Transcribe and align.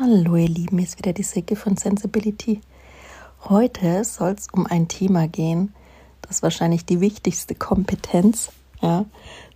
Hallo 0.00 0.36
ihr 0.36 0.48
Lieben, 0.48 0.78
hier 0.78 0.86
ist 0.86 0.96
wieder 0.98 1.12
die 1.12 1.24
Silke 1.24 1.56
von 1.56 1.76
Sensibility. 1.76 2.60
Heute 3.48 4.04
soll 4.04 4.30
es 4.30 4.46
um 4.52 4.64
ein 4.64 4.86
Thema 4.86 5.26
gehen, 5.26 5.74
das 6.22 6.40
wahrscheinlich 6.40 6.84
die 6.84 7.00
wichtigste 7.00 7.56
Kompetenz 7.56 8.52
ja, 8.80 9.06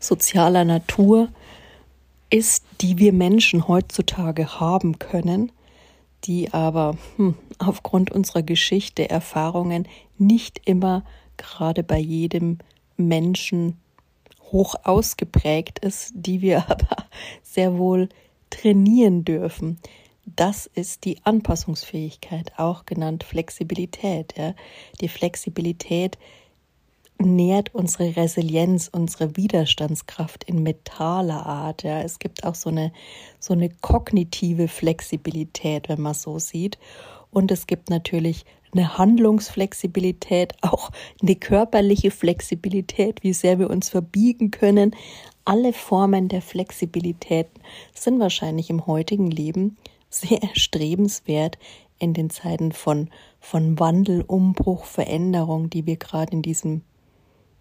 sozialer 0.00 0.64
Natur 0.64 1.28
ist, 2.28 2.64
die 2.80 2.98
wir 2.98 3.12
Menschen 3.12 3.68
heutzutage 3.68 4.58
haben 4.58 4.98
können, 4.98 5.53
die 6.24 6.53
aber 6.53 6.97
hm, 7.19 7.37
aufgrund 7.61 8.11
unserer 8.11 8.43
Geschichte, 8.43 9.09
Erfahrungen 9.09 9.87
nicht 10.19 10.61
immer 10.65 11.04
gerade 11.37 11.85
bei 11.85 11.99
jedem 11.99 12.59
Menschen 12.97 13.77
hoch 14.51 14.74
ausgeprägt 14.83 15.79
ist, 15.79 16.11
die 16.16 16.41
wir 16.41 16.65
aber 16.69 17.06
sehr 17.45 17.79
wohl 17.79 18.09
trainieren 18.51 19.24
dürfen 19.24 19.79
das 20.24 20.66
ist 20.66 21.04
die 21.04 21.18
Anpassungsfähigkeit, 21.24 22.52
auch 22.56 22.86
genannt 22.86 23.24
Flexibilität. 23.24 24.34
Ja. 24.36 24.54
Die 25.00 25.08
Flexibilität 25.08 26.16
nährt 27.18 27.74
unsere 27.74 28.16
Resilienz, 28.16 28.88
unsere 28.92 29.36
Widerstandskraft 29.36 30.44
in 30.44 30.62
metaller 30.62 31.44
Art. 31.46 31.82
Ja. 31.82 32.00
Es 32.02 32.18
gibt 32.18 32.44
auch 32.44 32.54
so 32.54 32.70
eine, 32.70 32.92
so 33.40 33.52
eine 33.52 33.68
kognitive 33.68 34.68
Flexibilität, 34.68 35.88
wenn 35.88 36.00
man 36.00 36.14
so 36.14 36.38
sieht. 36.38 36.78
Und 37.30 37.50
es 37.50 37.66
gibt 37.66 37.91
natürlich 37.91 38.44
eine 38.74 38.96
Handlungsflexibilität, 38.96 40.54
auch 40.62 40.91
eine 41.20 41.36
körperliche 41.36 42.10
Flexibilität, 42.10 43.22
wie 43.22 43.34
sehr 43.34 43.58
wir 43.58 43.68
uns 43.68 43.91
verbiegen 43.91 44.50
können. 44.50 44.96
Alle 45.44 45.72
Formen 45.72 46.28
der 46.28 46.41
Flexibilität 46.41 47.48
sind 47.94 48.20
wahrscheinlich 48.20 48.70
im 48.70 48.86
heutigen 48.86 49.30
Leben 49.30 49.77
sehr 50.14 50.42
erstrebenswert 50.42 51.58
in 51.98 52.14
den 52.14 52.30
Zeiten 52.30 52.72
von, 52.72 53.10
von 53.41 53.78
Wandel, 53.78 54.22
Umbruch, 54.22 54.84
Veränderung, 54.84 55.70
die 55.70 55.86
wir 55.86 55.96
gerade 55.96 56.32
in 56.32 56.42
diesem, 56.42 56.82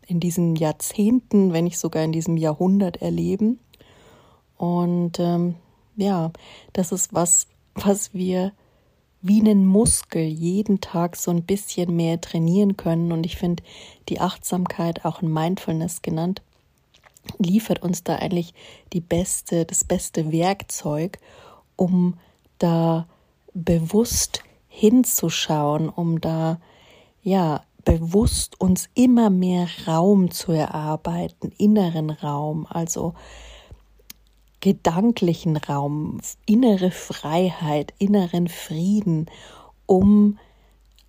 in 0.07 0.19
diesen 0.19 0.55
Jahrzehnten, 0.55 1.53
wenn 1.53 1.65
nicht 1.65 1.77
sogar 1.77 2.03
in 2.03 2.11
diesem 2.11 2.37
Jahrhundert 2.37 2.97
erleben. 2.97 3.59
Und 4.57 5.19
ähm, 5.19 5.55
ja, 5.95 6.31
das 6.73 6.91
ist 6.91 7.13
was, 7.13 7.47
was 7.75 8.13
wir 8.13 8.51
wie 9.21 9.39
einen 9.39 9.65
Muskel 9.65 10.23
jeden 10.23 10.81
Tag 10.81 11.15
so 11.15 11.29
ein 11.29 11.43
bisschen 11.43 11.95
mehr 11.95 12.19
trainieren 12.19 12.75
können. 12.75 13.11
Und 13.11 13.25
ich 13.25 13.37
finde, 13.37 13.63
die 14.09 14.19
Achtsamkeit, 14.19 15.05
auch 15.05 15.21
ein 15.21 15.31
Mindfulness 15.31 16.01
genannt, 16.01 16.41
liefert 17.37 17.83
uns 17.83 18.03
da 18.03 18.15
eigentlich 18.15 18.53
die 18.93 19.01
beste, 19.01 19.65
das 19.65 19.83
beste 19.83 20.31
Werkzeug, 20.31 21.19
um 21.75 22.17
da 22.61 23.07
bewusst 23.53 24.43
hinzuschauen, 24.67 25.89
um 25.89 26.21
da 26.21 26.59
ja 27.21 27.61
bewusst 27.83 28.59
uns 28.59 28.89
immer 28.93 29.29
mehr 29.29 29.67
Raum 29.87 30.31
zu 30.31 30.51
erarbeiten, 30.51 31.51
inneren 31.57 32.09
Raum, 32.09 32.67
also 32.69 33.13
gedanklichen 34.59 35.57
Raum, 35.57 36.21
innere 36.45 36.91
Freiheit, 36.91 37.93
inneren 37.97 38.47
Frieden, 38.47 39.25
um 39.87 40.37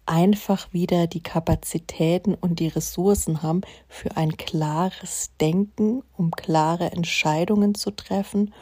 einfach 0.07 0.73
wieder 0.73 1.07
die 1.07 1.23
Kapazitäten 1.23 2.35
und 2.35 2.59
die 2.59 2.69
Ressourcen 2.69 3.43
haben 3.43 3.61
für 3.89 4.17
ein 4.17 4.37
klares 4.37 5.31
Denken, 5.41 6.03
um 6.17 6.31
klare 6.33 6.91
Entscheidungen 6.91 7.75
zu 7.75 7.91
treffen 7.91 8.53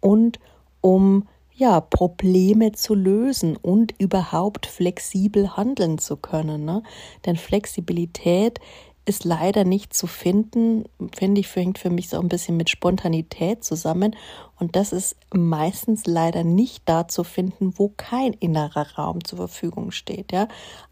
und 0.00 0.38
um 0.80 1.26
ja, 1.58 1.80
Probleme 1.80 2.70
zu 2.70 2.94
lösen 2.94 3.56
und 3.56 3.92
überhaupt 3.98 4.66
flexibel 4.66 5.56
handeln 5.56 5.98
zu 5.98 6.16
können. 6.16 6.64
Ne? 6.64 6.84
Denn 7.26 7.34
Flexibilität 7.34 8.60
ist 9.04 9.24
leider 9.24 9.64
nicht 9.64 9.92
zu 9.92 10.06
finden, 10.06 10.84
finde 11.16 11.40
ich, 11.40 11.56
hängt 11.56 11.78
für 11.78 11.90
mich 11.90 12.10
so 12.10 12.20
ein 12.20 12.28
bisschen 12.28 12.56
mit 12.56 12.70
Spontanität 12.70 13.64
zusammen. 13.64 14.14
Und 14.60 14.76
das 14.76 14.92
ist 14.92 15.16
meistens 15.34 16.06
leider 16.06 16.44
nicht 16.44 16.82
da 16.84 17.08
zu 17.08 17.24
finden, 17.24 17.72
wo 17.76 17.88
kein 17.96 18.34
innerer 18.34 18.86
Raum 18.96 19.24
zur 19.24 19.38
Verfügung 19.38 19.90
steht. 19.90 20.30
Ja, 20.30 20.46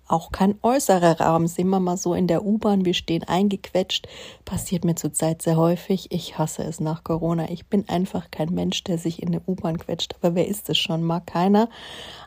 auch 0.08 0.32
kein 0.32 0.58
äußerer 0.62 1.20
Raum. 1.20 1.46
Sehen 1.46 1.68
wir 1.68 1.80
mal 1.80 1.96
so 1.96 2.14
in 2.14 2.26
der 2.26 2.44
U-Bahn, 2.44 2.84
wir 2.84 2.94
stehen 2.94 3.24
eingequetscht. 3.24 4.06
Passiert 4.44 4.84
mir 4.84 4.94
zurzeit 4.94 5.42
sehr 5.42 5.56
häufig. 5.56 6.12
Ich 6.12 6.38
hasse 6.38 6.62
es 6.62 6.80
nach 6.80 7.04
Corona. 7.04 7.50
Ich 7.50 7.66
bin 7.66 7.88
einfach 7.88 8.30
kein 8.30 8.50
Mensch, 8.50 8.84
der 8.84 8.98
sich 8.98 9.22
in 9.22 9.32
der 9.32 9.46
U-Bahn 9.48 9.78
quetscht. 9.78 10.14
Aber 10.20 10.34
wer 10.34 10.46
ist 10.46 10.68
es 10.68 10.78
schon? 10.78 11.02
Mag 11.02 11.26
keiner. 11.26 11.68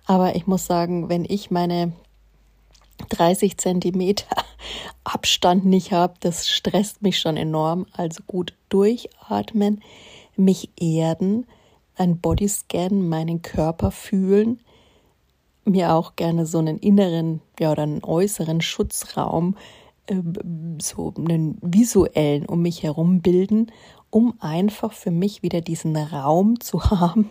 Aber 0.06 0.36
ich 0.36 0.48
muss 0.48 0.66
sagen, 0.66 1.10
wenn 1.10 1.26
ich 1.26 1.52
meine 1.52 1.94
30 3.10 3.58
Zentimeter 3.58 4.26
Abstand 5.04 5.66
nicht 5.66 5.92
habe, 5.92 6.14
das 6.20 6.50
stresst 6.50 7.02
mich 7.02 7.20
schon 7.20 7.38
enorm. 7.38 7.86
Also 7.94 8.24
gut 8.28 8.54
durchatmen, 8.70 9.82
mich 10.36 10.70
erden, 10.80 11.46
ein 11.96 12.20
Bodyscan, 12.20 13.08
meinen 13.08 13.42
Körper 13.42 13.92
fühlen 13.92 14.60
mir 15.70 15.94
auch 15.94 16.16
gerne 16.16 16.46
so 16.46 16.58
einen 16.58 16.78
inneren 16.78 17.42
ja, 17.60 17.72
oder 17.72 17.84
einen 17.84 18.04
äußeren 18.04 18.62
Schutzraum, 18.62 19.56
äh, 20.08 20.16
so 20.82 21.14
einen 21.18 21.58
visuellen 21.62 22.46
um 22.46 22.62
mich 22.62 22.84
herum 22.84 23.22
bilden, 23.22 23.72
um 24.10 24.36
einfach 24.40 24.94
für 24.94 25.12
mich 25.12 25.44
wieder 25.44 25.62
diesen 25.62 25.96
Raum 25.96 26.60
zu 26.60 26.84
haben, 26.90 27.30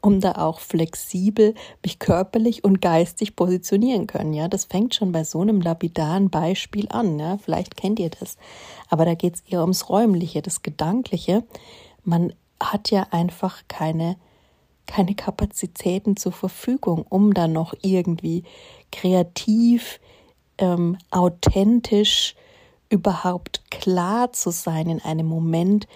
um 0.00 0.20
da 0.20 0.32
auch 0.32 0.60
flexibel 0.60 1.54
mich 1.84 1.98
körperlich 1.98 2.64
und 2.64 2.80
geistig 2.80 3.36
positionieren 3.36 4.06
können. 4.06 4.32
Ja, 4.32 4.48
das 4.48 4.64
fängt 4.64 4.94
schon 4.94 5.12
bei 5.12 5.24
so 5.24 5.40
einem 5.40 5.60
lapidaren 5.60 6.30
Beispiel 6.30 6.88
an. 6.88 7.18
Ja, 7.18 7.38
vielleicht 7.38 7.76
kennt 7.76 7.98
ihr 7.98 8.10
das. 8.10 8.36
Aber 8.88 9.04
da 9.04 9.14
geht 9.14 9.36
es 9.36 9.40
eher 9.42 9.60
ums 9.60 9.88
Räumliche, 9.88 10.42
das 10.42 10.62
Gedankliche. 10.62 11.44
Man 12.04 12.32
hat 12.60 12.90
ja 12.90 13.06
einfach 13.10 13.62
keine 13.68 14.16
keine 14.90 15.14
Kapazitäten 15.14 16.16
zur 16.16 16.32
Verfügung, 16.32 17.06
um 17.08 17.32
dann 17.32 17.52
noch 17.52 17.74
irgendwie 17.80 18.42
kreativ, 18.90 20.00
ähm, 20.58 20.98
authentisch, 21.12 22.34
überhaupt 22.88 23.70
klar 23.70 24.32
zu 24.32 24.50
sein 24.50 24.90
in 24.90 25.00
einem 25.00 25.26
Moment, 25.26 25.86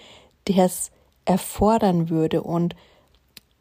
der 0.46 0.66
es 0.66 0.92
erfordern 1.24 2.08
würde 2.08 2.42
und 2.42 2.76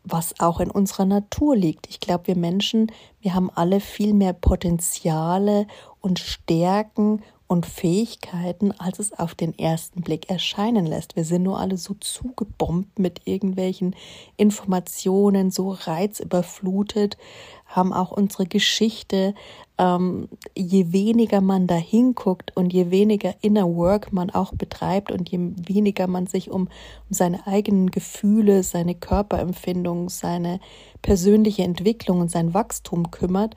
was 0.03 0.39
auch 0.39 0.59
in 0.59 0.69
unserer 0.69 1.05
Natur 1.05 1.55
liegt. 1.55 1.89
Ich 1.89 1.99
glaube, 1.99 2.27
wir 2.27 2.38
Menschen, 2.38 2.91
wir 3.19 3.33
haben 3.33 3.49
alle 3.49 3.79
viel 3.79 4.13
mehr 4.13 4.33
Potenziale 4.33 5.66
und 5.99 6.19
Stärken 6.19 7.23
und 7.53 7.68
Fähigkeiten, 7.68 8.72
als 8.80 8.97
es 8.97 9.14
auf 9.14 9.36
den 9.36 9.58
ersten 9.58 10.02
Blick 10.02 10.28
erscheinen 10.28 10.88
lässt. 10.88 11.16
Wir 11.16 11.24
sind 11.24 11.44
nur 11.44 11.59
alle 11.59 11.78
so 11.78 11.94
zugebombt 11.94 12.97
mit 12.97 13.22
irgendwelchen 13.25 13.96
Informationen, 14.38 15.52
so 15.52 15.69
reizüberflutet, 15.69 17.16
haben 17.68 17.94
auch 17.94 18.12
unsere 18.12 18.47
Geschichte. 18.47 19.36
Ähm, 19.78 20.30
je 20.56 20.91
weniger 20.94 21.41
man 21.41 21.68
da 21.68 21.75
hinguckt 21.75 22.58
und 22.58 22.74
je 22.74 22.90
weniger 22.90 23.36
Inner 23.41 23.68
Work 23.75 24.12
man 24.12 24.31
auch 24.31 24.53
betreibt 24.53 25.12
und 25.12 25.30
je 25.30 25.38
weniger 25.40 26.08
man 26.08 26.25
sich 26.25 26.50
um, 26.50 26.64
um 26.64 26.70
seine 27.12 27.46
eigenen 27.46 27.91
Gefühle, 27.91 28.64
seine 28.64 28.96
Körperempfindung, 28.96 30.09
seine 30.09 30.59
persönliche 31.03 31.64
Entwicklung 31.64 32.20
und 32.20 32.31
sein 32.31 32.56
Wachstum 32.56 33.12
kümmert, 33.12 33.56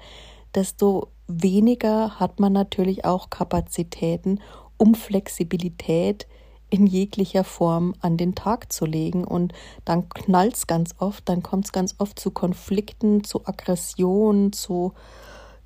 desto 0.56 1.08
weniger 1.28 2.18
hat 2.18 2.40
man 2.40 2.52
natürlich 2.52 3.04
auch 3.04 3.30
Kapazitäten, 3.30 4.40
um 4.76 4.94
Flexibilität 4.94 6.26
in 6.68 6.86
jeglicher 6.86 7.44
Form 7.44 7.94
an 8.00 8.16
den 8.16 8.34
Tag 8.34 8.72
zu 8.72 8.86
legen. 8.86 9.24
Und 9.24 9.52
dann 9.84 10.08
knallt 10.08 10.56
es 10.56 10.66
ganz 10.66 10.94
oft, 10.98 11.28
dann 11.28 11.42
kommt 11.42 11.66
es 11.66 11.72
ganz 11.72 11.94
oft 11.98 12.18
zu 12.18 12.30
Konflikten, 12.30 13.22
zu 13.24 13.46
Aggression, 13.46 14.52
zu 14.52 14.92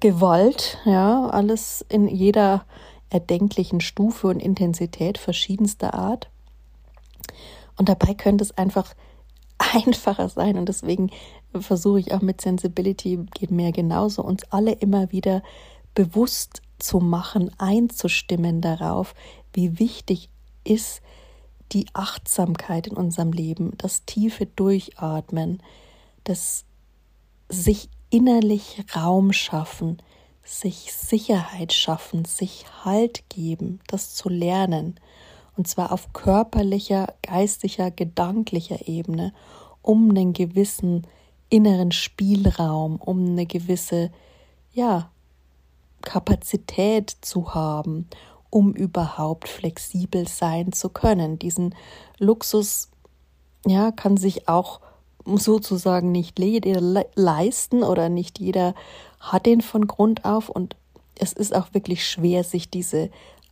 Gewalt, 0.00 0.79
ja, 0.85 1.29
alles 1.29 1.85
in 1.88 2.09
jeder 2.09 2.64
erdenklichen 3.11 3.81
Stufe 3.81 4.29
und 4.29 4.41
Intensität 4.41 5.19
verschiedenster 5.19 5.94
Art. 5.94 6.31
Und 7.76 7.88
dabei 7.88 8.14
könnte 8.14 8.44
es 8.44 8.56
einfach 8.56 8.94
einfacher 9.75 10.28
sein. 10.28 10.56
Und 10.56 10.69
deswegen 10.69 11.11
versuche 11.58 12.00
ich 12.00 12.12
auch 12.12 12.20
mit 12.22 12.40
Sensibility, 12.40 13.19
geht 13.34 13.50
mir 13.50 13.72
genauso, 13.72 14.22
uns 14.22 14.44
alle 14.50 14.72
immer 14.72 15.12
wieder 15.12 15.43
bewusst 15.94 16.62
zu 16.78 16.99
machen, 16.99 17.50
einzustimmen 17.58 18.61
darauf, 18.61 19.14
wie 19.52 19.78
wichtig 19.78 20.31
ist 20.64 21.02
die 21.72 21.87
Achtsamkeit 21.93 22.87
in 22.87 22.96
unserem 22.96 23.32
Leben, 23.32 23.72
das 23.78 24.05
tiefe 24.05 24.46
Durchatmen, 24.46 25.62
das 26.25 26.64
sich 27.49 27.88
innerlich 28.11 28.84
Raum 28.94 29.32
schaffen, 29.32 30.02
sich 30.43 30.93
Sicherheit 30.93 31.73
schaffen, 31.73 32.25
sich 32.25 32.64
Halt 32.84 33.28
geben, 33.28 33.81
das 33.87 34.14
zu 34.14 34.28
lernen, 34.28 34.99
und 35.56 35.69
zwar 35.69 35.93
auf 35.93 36.12
körperlicher, 36.12 37.14
geistiger, 37.23 37.90
gedanklicher 37.90 38.88
Ebene, 38.88 39.32
um 39.82 40.11
einen 40.11 40.32
gewissen 40.32 41.06
inneren 41.49 41.93
Spielraum, 41.93 42.97
um 42.97 43.25
eine 43.27 43.47
gewisse, 43.47 44.11
ja, 44.73 45.11
Kapazität 46.03 47.15
zu 47.21 47.55
haben, 47.55 48.09
um 48.49 48.73
überhaupt 48.73 49.49
flexibel 49.49 50.27
sein 50.27 50.73
zu 50.73 50.88
können. 50.88 51.38
Diesen 51.38 51.75
Luxus, 52.19 52.88
ja, 53.67 53.91
kann 53.91 54.17
sich 54.17 54.49
auch 54.49 54.81
sozusagen 55.27 56.12
nicht 56.12 56.38
jeder 56.38 57.05
leisten 57.15 57.83
oder 57.83 58.09
nicht 58.09 58.38
jeder 58.38 58.75
hat 59.19 59.44
den 59.47 59.61
von 59.61 59.87
Grund 59.87 60.25
auf 60.25 60.49
und 60.49 60.76
es 61.15 61.35
ist 61.35 61.55
auch 61.55 61.75
wirklich 61.75 62.09
schwer, 62.09 62.43
sich 62.44 62.71
diese 62.71 63.11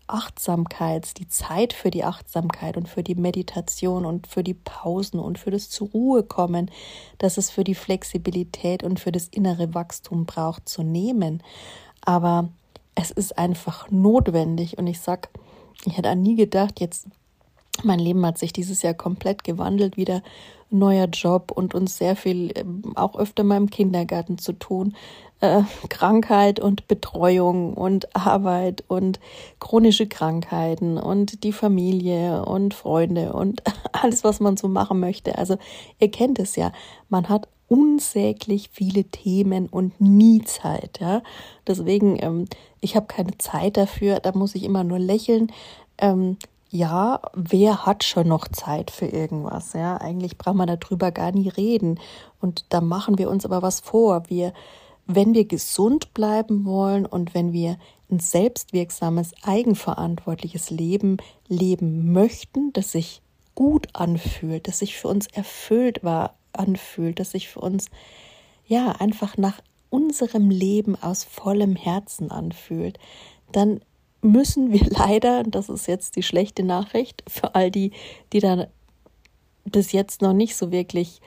Achtsamkeit, 0.09 1.19
die 1.19 1.29
Zeit 1.29 1.73
für 1.73 1.91
die 1.91 2.05
Achtsamkeit 2.05 2.77
und 2.77 2.89
für 2.89 3.03
die 3.03 3.15
Meditation 3.15 4.05
und 4.05 4.27
für 4.27 4.43
die 4.43 4.55
Pausen 4.55 5.21
und 5.21 5.39
für 5.39 5.51
das 5.51 5.71
zur 5.71 5.89
Ruhe 5.89 6.23
kommen, 6.23 6.71
dass 7.19 7.37
es 7.37 7.51
für 7.51 7.65
die 7.65 7.75
Flexibilität 7.75 8.83
und 8.83 9.01
für 9.01 9.13
das 9.13 9.29
innere 9.29 9.75
Wachstum 9.75 10.27
braucht, 10.27 10.69
zu 10.69 10.83
nehmen. 10.83 11.43
Aber 12.03 12.49
es 12.95 13.11
ist 13.11 13.39
einfach 13.39 13.91
notwendig 13.91 14.79
und 14.79 14.87
ich 14.87 15.01
sag, 15.01 15.29
ich 15.85 15.97
hätte 15.97 16.11
an 16.11 16.23
nie 16.23 16.35
gedacht, 16.35 16.81
jetzt 16.81 17.07
mein 17.85 18.01
Leben 18.01 18.25
hat 18.27 18.39
sich 18.39 18.53
dieses 18.53 18.83
Jahr 18.83 18.95
komplett 18.95 19.45
gewandelt, 19.45 19.97
wieder 19.97 20.23
neuer 20.70 21.06
Job 21.06 21.50
und 21.50 21.75
uns 21.75 21.99
sehr 21.99 22.17
viel 22.17 22.53
ähm, 22.56 22.93
auch 22.94 23.17
öfter 23.17 23.44
mal 23.44 23.56
im 23.56 23.70
Kindergarten 23.70 24.38
zu 24.38 24.53
tun. 24.53 24.94
Äh, 25.41 25.62
Krankheit 25.88 26.59
und 26.61 26.88
Betreuung 26.88 27.75
und 27.75 28.15
Arbeit 28.17 28.85
und 28.88 29.20
chronische 29.61 30.06
Krankheiten 30.06 30.99
und 30.99 31.44
die 31.44 31.53
Familie 31.53 32.44
und 32.44 32.75
Freunde 32.75 33.32
und 33.32 33.62
alles, 33.93 34.25
was 34.25 34.41
man 34.41 34.56
so 34.56 34.69
machen 34.69 35.00
möchte. 35.00 35.38
Also 35.38 35.56
ihr 36.00 36.11
kennt 36.11 36.38
es 36.38 36.56
ja, 36.56 36.73
man 37.09 37.29
hat 37.29 37.49
unsäglich 37.69 38.71
viele 38.73 39.05
Themen 39.05 39.69
und 39.69 40.00
nie 40.00 40.43
Zeit. 40.43 40.99
Ja, 41.00 41.23
deswegen 41.67 42.19
ähm, 42.21 42.47
ich 42.81 42.97
habe 42.97 43.06
keine 43.06 43.37
Zeit 43.38 43.76
dafür. 43.76 44.21
Da 44.21 44.32
muss 44.32 44.55
ich 44.55 44.64
immer 44.64 44.85
nur 44.85 44.99
lächeln. 44.99 45.53
Ähm, 45.99 46.37
ja, 46.70 47.20
wer 47.35 47.87
hat 47.87 48.05
schon 48.05 48.29
noch 48.29 48.49
Zeit 48.49 48.91
für 48.91 49.06
irgendwas? 49.06 49.73
Ja, 49.73 49.97
eigentlich 49.97 50.37
braucht 50.37 50.56
man 50.56 50.69
darüber 50.69 51.11
gar 51.11 51.32
nie 51.32 51.49
reden. 51.49 51.99
Und 52.41 52.67
da 52.69 52.81
machen 52.81 53.19
wir 53.19 53.31
uns 53.31 53.44
aber 53.47 53.62
was 53.62 53.81
vor. 53.81 54.25
Wir, 54.29 54.53
wenn 55.06 55.32
wir 55.32 55.47
gesund 55.47 56.12
bleiben 56.12 56.67
wollen 56.67 57.06
und 57.06 57.35
wenn 57.35 57.53
wir 57.53 57.79
ein 58.11 58.20
selbstwirksames, 58.20 59.32
eigenverantwortliches 59.43 60.70
Leben 60.70 61.17
leben 61.47 62.12
möchten, 62.12 62.73
das 62.73 62.93
sich 62.93 63.23
gut 63.55 63.88
anfühlt, 63.94 64.69
das 64.69 64.81
sich 64.81 64.97
für 64.97 65.09
uns 65.09 65.26
erfüllt 65.26 66.05
war, 66.05 66.35
anfühlt, 66.53 67.19
das 67.19 67.31
sich 67.31 67.49
für 67.49 67.61
uns 67.61 67.87
ja 68.67 68.93
einfach 68.93 69.37
nach 69.37 69.61
unserem 69.91 70.50
Leben 70.50 70.97
aus 71.00 71.25
vollem 71.25 71.76
Herzen 71.76 72.31
anfühlt, 72.31 72.99
dann 73.53 73.81
müssen 74.23 74.73
wir 74.73 74.87
leider, 74.91 75.43
das 75.44 75.69
ist 75.69 75.87
jetzt 75.87 76.17
die 76.17 76.23
schlechte 76.23 76.62
Nachricht 76.62 77.23
für 77.29 77.55
all 77.55 77.70
die, 77.70 77.93
die 78.32 78.41
da 78.41 78.67
bis 79.65 79.93
jetzt 79.93 80.23
noch 80.23 80.32
nicht 80.32 80.56
so 80.56 80.73
wirklich 80.73 81.20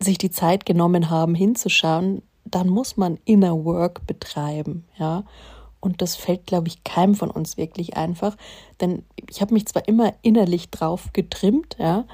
sich 0.00 0.18
die 0.18 0.30
Zeit 0.30 0.66
genommen 0.66 1.10
haben, 1.10 1.34
hinzuschauen, 1.34 2.22
dann 2.44 2.68
muss 2.68 2.96
man 2.96 3.18
Inner 3.24 3.64
Work 3.64 4.06
betreiben, 4.06 4.84
ja. 4.98 5.24
Und 5.80 6.00
das 6.00 6.16
fällt, 6.16 6.46
glaube 6.46 6.68
ich, 6.68 6.82
keinem 6.82 7.14
von 7.14 7.30
uns 7.30 7.58
wirklich 7.58 7.94
einfach. 7.94 8.36
Denn 8.80 9.04
ich 9.28 9.42
habe 9.42 9.52
mich 9.52 9.66
zwar 9.66 9.86
immer 9.86 10.14
innerlich 10.22 10.70
drauf 10.70 11.10
getrimmt, 11.12 11.76
ja, 11.78 12.06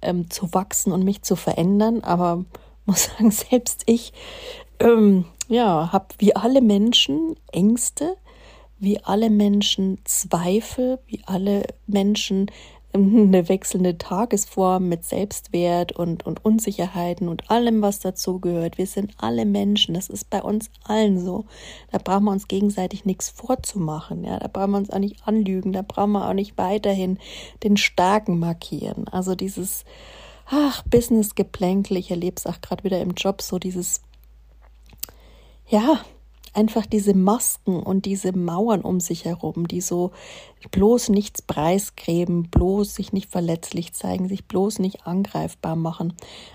ähm, 0.00 0.28
zu 0.28 0.52
wachsen 0.54 0.92
und 0.92 1.04
mich 1.04 1.22
zu 1.22 1.36
verändern, 1.36 2.00
aber 2.02 2.44
muss 2.86 3.04
sagen, 3.04 3.30
selbst 3.30 3.84
ich, 3.86 4.12
ähm, 4.80 5.24
ja, 5.48 5.92
habe 5.92 6.06
wie 6.18 6.34
alle 6.34 6.60
Menschen 6.60 7.36
Ängste, 7.52 8.16
wie 8.82 8.98
alle 9.04 9.30
Menschen 9.30 9.98
Zweifel, 10.04 10.98
wie 11.06 11.22
alle 11.24 11.62
Menschen 11.86 12.50
eine 12.94 13.48
wechselnde 13.48 13.96
Tagesform 13.96 14.88
mit 14.88 15.04
Selbstwert 15.04 15.92
und, 15.92 16.26
und 16.26 16.44
Unsicherheiten 16.44 17.28
und 17.28 17.48
allem, 17.48 17.80
was 17.80 18.00
dazugehört. 18.00 18.78
Wir 18.78 18.88
sind 18.88 19.14
alle 19.18 19.46
Menschen, 19.46 19.94
das 19.94 20.08
ist 20.08 20.30
bei 20.30 20.42
uns 20.42 20.68
allen 20.82 21.24
so. 21.24 21.44
Da 21.92 21.98
brauchen 21.98 22.24
wir 22.24 22.32
uns 22.32 22.48
gegenseitig 22.48 23.04
nichts 23.04 23.30
vorzumachen. 23.30 24.24
Ja? 24.24 24.40
Da 24.40 24.48
brauchen 24.48 24.72
wir 24.72 24.78
uns 24.78 24.90
auch 24.90 24.98
nicht 24.98 25.28
anlügen, 25.28 25.72
da 25.72 25.82
brauchen 25.82 26.12
wir 26.12 26.28
auch 26.28 26.34
nicht 26.34 26.58
weiterhin 26.58 27.18
den 27.62 27.76
Starken 27.76 28.40
markieren. 28.40 29.06
Also 29.06 29.36
dieses, 29.36 29.84
ach, 30.46 30.82
Business-Geplänkel, 30.82 31.98
ich 31.98 32.10
erlebe 32.10 32.34
es 32.36 32.46
auch 32.46 32.60
gerade 32.60 32.82
wieder 32.82 33.00
im 33.00 33.12
Job, 33.12 33.42
so 33.42 33.60
dieses, 33.60 34.02
ja, 35.68 36.00
einfach 36.52 36.86
diese 36.86 37.14
Masken 37.14 37.80
und 37.80 38.04
diese 38.04 38.36
Mauern 38.36 38.82
um 38.82 39.00
sich 39.00 39.24
herum, 39.24 39.66
die 39.68 39.80
so 39.80 40.12
bloß 40.70 41.08
nichts 41.08 41.42
preisgräben, 41.42 42.44
bloß 42.50 42.94
sich 42.94 43.12
nicht 43.12 43.30
verletzlich 43.30 43.92
zeigen, 43.92 44.28
sich 44.28 44.46
bloß 44.46 44.78
nicht 44.78 45.06
angreifbar 45.06 45.76
machen. 45.76 46.14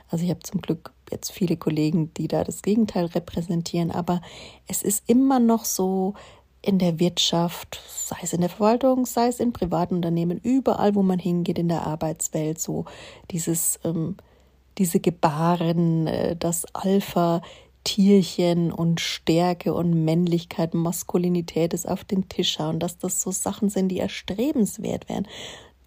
Also 0.10 0.24
ich 0.24 0.30
habe 0.30 0.42
zum 0.42 0.62
Glück 0.62 0.94
jetzt 1.12 1.32
viele 1.32 1.58
Kollegen, 1.58 2.14
die 2.16 2.28
da 2.28 2.44
das 2.44 2.62
Gegenteil 2.62 3.06
repräsentieren, 3.06 3.92
aber 3.92 4.22
es 4.68 4.84
ist 4.84 5.04
immer 5.08 5.40
noch 5.40 5.66
so 5.66 6.14
in 6.62 6.80
der 6.80 7.00
Wirtschaft, 7.00 7.80
sei 7.88 8.18
es 8.24 8.34
in 8.34 8.42
der 8.42 8.50
Verwaltung, 8.50 9.06
sei 9.06 9.28
es 9.28 9.40
in 9.40 9.54
privaten 9.54 9.96
Unternehmen, 9.96 10.40
überall, 10.42 10.96
wo 10.96 11.04
man 11.04 11.20
hingeht 11.20 11.60
in 11.60 11.70
der 11.70 11.88
Arbeitswelt, 11.88 12.60
so 12.60 12.86
dieses 13.32 13.80
ähm, 13.84 14.18
diese 14.78 15.00
Gebaren, 15.00 16.08
äh, 16.08 16.36
das 16.36 16.66
Alpha 16.74 17.42
Tierchen 17.88 18.74
und 18.74 19.00
Stärke 19.00 19.74
und 19.74 20.04
Männlichkeit, 20.04 20.74
Maskulinität 20.74 21.74
ist 21.74 21.88
auf 21.88 22.04
den 22.04 22.28
Tisch 22.28 22.52
schauen, 22.52 22.80
dass 22.80 22.98
das 22.98 23.22
so 23.22 23.32
Sachen 23.32 23.70
sind, 23.70 23.88
die 23.88 24.00
erstrebenswert 24.00 25.08
wären. 25.08 25.26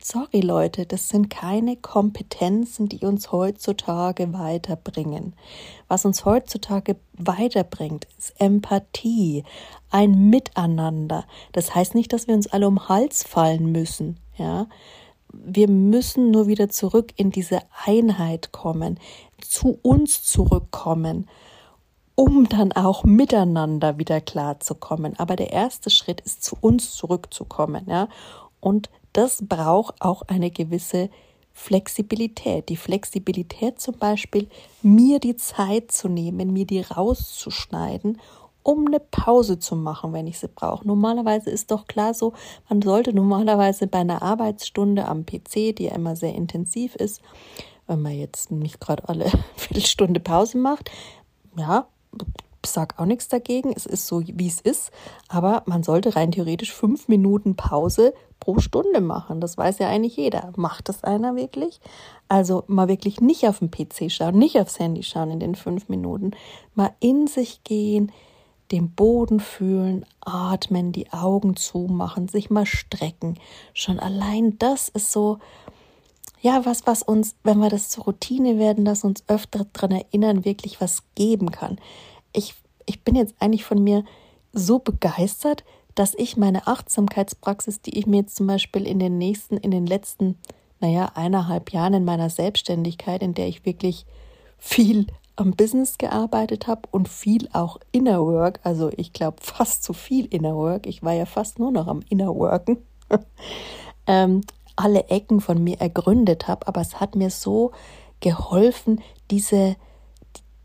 Sorry 0.02 0.40
Leute, 0.40 0.86
das 0.86 1.10
sind 1.10 1.28
keine 1.28 1.76
Kompetenzen, 1.76 2.88
die 2.88 3.04
uns 3.04 3.32
heutzutage 3.32 4.32
weiterbringen. 4.32 5.34
Was 5.88 6.06
uns 6.06 6.24
heutzutage 6.24 6.96
weiterbringt, 7.18 8.06
ist 8.16 8.32
Empathie, 8.40 9.44
ein 9.90 10.30
Miteinander. 10.30 11.26
Das 11.52 11.74
heißt 11.74 11.94
nicht, 11.94 12.14
dass 12.14 12.26
wir 12.26 12.34
uns 12.34 12.46
alle 12.46 12.66
um 12.66 12.76
den 12.76 12.88
Hals 12.88 13.24
fallen 13.24 13.70
müssen, 13.72 14.16
ja. 14.38 14.68
Wir 15.32 15.68
müssen 15.68 16.32
nur 16.32 16.48
wieder 16.48 16.70
zurück 16.70 17.12
in 17.14 17.30
diese 17.30 17.60
Einheit 17.84 18.52
kommen, 18.52 18.98
zu 19.38 19.78
uns 19.82 20.24
zurückkommen 20.24 21.28
um 22.20 22.46
dann 22.50 22.70
auch 22.72 23.02
miteinander 23.02 23.96
wieder 23.96 24.20
klarzukommen. 24.20 25.18
Aber 25.18 25.36
der 25.36 25.52
erste 25.54 25.88
Schritt 25.88 26.20
ist, 26.20 26.44
zu 26.44 26.54
uns 26.60 26.92
zurückzukommen, 26.92 27.86
ja. 27.88 28.08
Und 28.60 28.90
das 29.14 29.42
braucht 29.48 30.02
auch 30.02 30.20
eine 30.28 30.50
gewisse 30.50 31.08
Flexibilität. 31.54 32.68
Die 32.68 32.76
Flexibilität 32.76 33.80
zum 33.80 33.96
Beispiel, 33.96 34.50
mir 34.82 35.18
die 35.18 35.36
Zeit 35.36 35.92
zu 35.92 36.10
nehmen, 36.10 36.52
mir 36.52 36.66
die 36.66 36.82
rauszuschneiden, 36.82 38.20
um 38.62 38.86
eine 38.86 39.00
Pause 39.00 39.58
zu 39.58 39.74
machen, 39.74 40.12
wenn 40.12 40.26
ich 40.26 40.38
sie 40.38 40.48
brauche. 40.48 40.86
Normalerweise 40.86 41.48
ist 41.48 41.70
doch 41.70 41.86
klar 41.86 42.12
so, 42.12 42.34
man 42.68 42.82
sollte 42.82 43.14
normalerweise 43.14 43.86
bei 43.86 44.00
einer 44.00 44.20
Arbeitsstunde 44.20 45.06
am 45.06 45.24
PC, 45.24 45.74
die 45.74 45.84
ja 45.84 45.94
immer 45.94 46.16
sehr 46.16 46.34
intensiv 46.34 46.96
ist, 46.96 47.22
wenn 47.86 48.02
man 48.02 48.12
jetzt 48.12 48.50
nicht 48.50 48.78
gerade 48.78 49.08
alle 49.08 49.30
Viertelstunde 49.56 50.20
Pause 50.20 50.58
macht, 50.58 50.90
ja, 51.56 51.88
sag 52.66 52.98
auch 52.98 53.06
nichts 53.06 53.28
dagegen. 53.28 53.72
Es 53.74 53.86
ist 53.86 54.06
so, 54.06 54.22
wie 54.26 54.46
es 54.46 54.60
ist. 54.60 54.90
Aber 55.28 55.62
man 55.66 55.82
sollte 55.82 56.16
rein 56.16 56.32
theoretisch 56.32 56.72
fünf 56.72 57.08
Minuten 57.08 57.56
Pause 57.56 58.14
pro 58.38 58.58
Stunde 58.58 59.00
machen. 59.00 59.40
Das 59.40 59.56
weiß 59.56 59.78
ja 59.78 59.88
eigentlich 59.88 60.16
jeder. 60.16 60.52
Macht 60.56 60.88
das 60.88 61.04
einer 61.04 61.36
wirklich? 61.36 61.80
Also 62.28 62.64
mal 62.66 62.88
wirklich 62.88 63.20
nicht 63.20 63.46
auf 63.46 63.58
den 63.58 63.70
PC 63.70 64.10
schauen, 64.10 64.38
nicht 64.38 64.58
aufs 64.58 64.78
Handy 64.78 65.02
schauen 65.02 65.30
in 65.30 65.40
den 65.40 65.54
fünf 65.54 65.88
Minuten. 65.88 66.32
Mal 66.74 66.92
in 67.00 67.26
sich 67.26 67.64
gehen, 67.64 68.12
den 68.72 68.90
Boden 68.92 69.40
fühlen, 69.40 70.06
atmen, 70.20 70.92
die 70.92 71.12
Augen 71.12 71.56
zumachen, 71.56 72.28
sich 72.28 72.50
mal 72.50 72.66
strecken. 72.66 73.38
Schon 73.74 73.98
allein 73.98 74.58
das 74.58 74.88
ist 74.88 75.10
so, 75.12 75.38
ja, 76.40 76.64
was, 76.64 76.86
was 76.86 77.02
uns, 77.02 77.36
wenn 77.44 77.58
wir 77.58 77.68
das 77.68 77.90
zur 77.90 78.04
Routine 78.04 78.58
werden, 78.58 78.84
das 78.84 79.04
uns 79.04 79.24
öfter 79.28 79.66
daran 79.72 79.92
erinnern, 79.92 80.44
wirklich 80.44 80.80
was 80.80 81.02
geben 81.14 81.50
kann. 81.50 81.78
Ich, 82.32 82.54
ich 82.86 83.02
bin 83.02 83.14
jetzt 83.14 83.34
eigentlich 83.40 83.64
von 83.64 83.82
mir 83.82 84.04
so 84.52 84.78
begeistert, 84.78 85.64
dass 85.94 86.14
ich 86.14 86.36
meine 86.36 86.66
Achtsamkeitspraxis, 86.66 87.82
die 87.82 87.98
ich 87.98 88.06
mir 88.06 88.18
jetzt 88.18 88.36
zum 88.36 88.46
Beispiel 88.46 88.86
in 88.86 88.98
den 88.98 89.18
nächsten, 89.18 89.58
in 89.58 89.70
den 89.70 89.86
letzten, 89.86 90.36
naja, 90.80 91.12
eineinhalb 91.14 91.72
Jahren 91.72 91.94
in 91.94 92.04
meiner 92.04 92.30
Selbstständigkeit, 92.30 93.22
in 93.22 93.34
der 93.34 93.48
ich 93.48 93.66
wirklich 93.66 94.06
viel 94.58 95.06
am 95.36 95.52
Business 95.52 95.98
gearbeitet 95.98 96.66
habe 96.66 96.82
und 96.90 97.08
viel 97.08 97.48
auch 97.52 97.78
Inner 97.92 98.20
Work, 98.24 98.60
also 98.62 98.90
ich 98.96 99.12
glaube 99.12 99.38
fast 99.40 99.82
zu 99.82 99.92
viel 99.92 100.26
Inner 100.26 100.54
Work, 100.54 100.86
ich 100.86 101.02
war 101.02 101.12
ja 101.12 101.26
fast 101.26 101.58
nur 101.58 101.70
noch 101.70 101.86
am 101.86 102.00
Inner 102.08 102.34
Worken, 102.34 102.78
ähm, 104.06 104.42
alle 104.76 105.04
Ecken 105.08 105.40
von 105.40 105.62
mir 105.62 105.80
ergründet 105.80 106.48
habe, 106.48 106.66
aber 106.66 106.80
es 106.80 107.00
hat 107.00 107.16
mir 107.16 107.30
so 107.30 107.72
geholfen, 108.20 109.00
diese, 109.30 109.76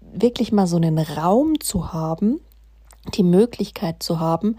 wirklich 0.02 0.52
mal 0.52 0.68
so 0.68 0.78
einen 0.78 1.00
Raum 1.00 1.60
zu 1.60 1.94
haben, 1.94 2.40
die 3.14 3.24
Möglichkeit 3.24 4.02
zu 4.02 4.20
haben, 4.20 4.58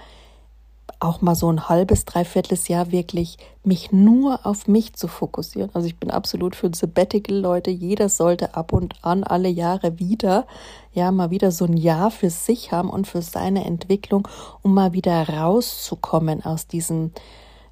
auch 1.00 1.21
mal 1.21 1.35
so 1.35 1.50
ein 1.50 1.69
halbes, 1.69 2.05
dreiviertel 2.05 2.59
Jahr 2.69 2.91
wirklich 2.91 3.37
mich 3.65 3.93
nur 3.93 4.47
auf 4.47 4.67
mich 4.67 4.95
zu 4.95 5.09
fokussieren. 5.09 5.71
Also 5.75 5.87
ich 5.87 5.99
bin 5.99 6.11
absolut 6.11 6.57
für 6.57 6.71
Sabbatical, 6.75 7.37
Leute. 7.37 7.71
Jeder 7.71 8.09
sollte 8.09 8.55
ab 8.55 8.73
und 8.73 8.95
an 9.03 9.23
alle 9.23 9.49
Jahre 9.49 9.99
wieder, 9.99 10.47
ja, 10.93 11.11
mal 11.11 11.31
wieder 11.31 11.50
so 11.50 11.67
ein 11.67 11.76
Jahr 11.76 12.11
für 12.11 12.31
sich 12.31 12.73
haben 12.73 12.88
und 12.88 13.07
für 13.07 13.21
seine 13.21 13.65
Entwicklung, 13.65 14.26
um 14.62 14.73
mal 14.73 14.93
wieder 14.95 15.29
rauszukommen 15.29 16.45
aus 16.45 16.67
diesem, 16.67 17.12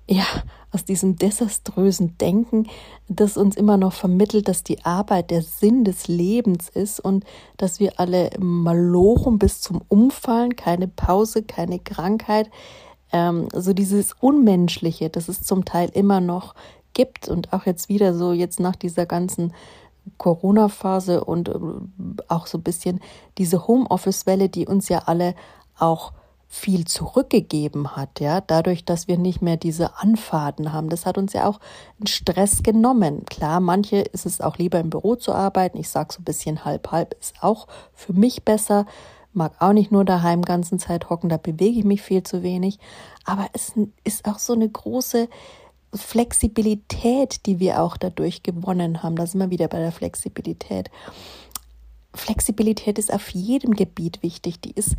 ja, 0.07 0.25
aus 0.71 0.85
diesem 0.85 1.17
desaströsen 1.17 2.19
Denken, 2.19 2.69
das 3.09 3.37
uns 3.37 3.57
immer 3.57 3.77
noch 3.77 3.93
vermittelt, 3.93 4.49
dass 4.49 4.65
die 4.65 4.85
Arbeit 4.85 5.31
der 5.31 5.43
Sinn 5.43 5.85
des 5.85 6.09
Lebens 6.09 6.69
ist 6.69 7.01
und 7.01 7.25
dass 7.57 7.79
wir 7.81 8.01
alle 8.01 8.31
malochen 8.39 9.39
bis 9.39 9.61
zum 9.61 9.81
Umfallen, 9.89 10.57
keine 10.57 10.89
Pause, 10.89 11.43
keine 11.43 11.79
Krankheit, 11.79 12.51
ähm, 13.13 13.49
so 13.55 13.73
dieses 13.73 14.15
Unmenschliche, 14.21 15.11
das 15.11 15.29
es 15.29 15.43
zum 15.43 15.65
Teil 15.65 15.91
immer 15.95 16.21
noch 16.21 16.55
gibt 16.93 17.29
und 17.29 17.53
auch 17.53 17.67
jetzt 17.67 17.89
wieder 17.89 18.15
so 18.15 18.33
jetzt 18.33 18.61
nach 18.61 18.77
dieser 18.77 19.07
ganzen 19.07 19.53
Corona-Phase 20.19 21.25
und 21.25 21.49
äh, 21.49 21.55
auch 22.29 22.47
so 22.47 22.59
ein 22.59 22.63
bisschen 22.63 23.01
diese 23.39 23.67
Homeoffice-Welle, 23.67 24.49
die 24.49 24.67
uns 24.67 24.89
ja 24.89 25.05
alle 25.07 25.35
auch 25.79 26.13
viel 26.55 26.87
zurückgegeben 26.87 27.97
hat, 27.97 28.21
ja, 28.21 28.41
dadurch, 28.41 28.85
dass 28.85 29.09
wir 29.09 29.19
nicht 29.19 29.43
mehr 29.43 29.57
diese 29.57 29.99
Anfahrten 29.99 30.73
haben. 30.73 30.89
Das 30.89 31.05
hat 31.05 31.19
uns 31.19 31.33
ja 31.33 31.47
auch 31.47 31.59
einen 31.99 32.07
Stress 32.07 32.63
genommen. 32.63 33.25
Klar, 33.25 33.61
manche 33.61 33.97
ist 33.97 34.25
es 34.25 34.41
auch 34.41 34.57
lieber 34.57 34.79
im 34.79 34.89
Büro 34.89 35.17
zu 35.17 35.35
arbeiten. 35.35 35.79
Ich 35.79 35.89
sage 35.89 36.15
so 36.15 36.21
ein 36.21 36.25
bisschen 36.25 36.65
halb 36.65 36.93
halb 36.93 37.17
ist 37.21 37.35
auch 37.43 37.67
für 37.93 38.13
mich 38.13 38.45
besser 38.45 38.87
mag 39.37 39.53
auch 39.59 39.73
nicht 39.73 39.91
nur 39.91 40.05
daheim 40.05 40.43
ganzen 40.43 40.79
Zeit 40.79 41.11
hocken, 41.11 41.29
da 41.29 41.39
bewege 41.39 41.81
ich 41.81 41.85
mich 41.85 42.03
viel 42.03 42.23
zu 42.23 42.45
wenig. 42.45 42.79
Aber 43.25 43.49
es 43.53 43.73
ist 44.05 44.27
auch 44.27 44.39
so 44.39 44.53
eine 44.53 44.69
große 44.69 45.29
Flexibilität, 45.93 47.45
die 47.47 47.59
wir 47.59 47.83
auch 47.83 47.97
dadurch 47.97 48.45
gewonnen 48.45 49.03
haben. 49.03 49.17
Da 49.17 49.27
sind 49.27 49.41
wir 49.41 49.51
wieder 49.51 49.67
bei 49.67 49.81
der 49.81 49.91
Flexibilität. 49.91 50.89
Flexibilität 52.15 52.97
ist 52.99 53.13
auf 53.13 53.31
jedem 53.31 53.75
Gebiet 53.75 54.23
wichtig. 54.23 54.61
Die 54.61 54.71
ist 54.71 54.95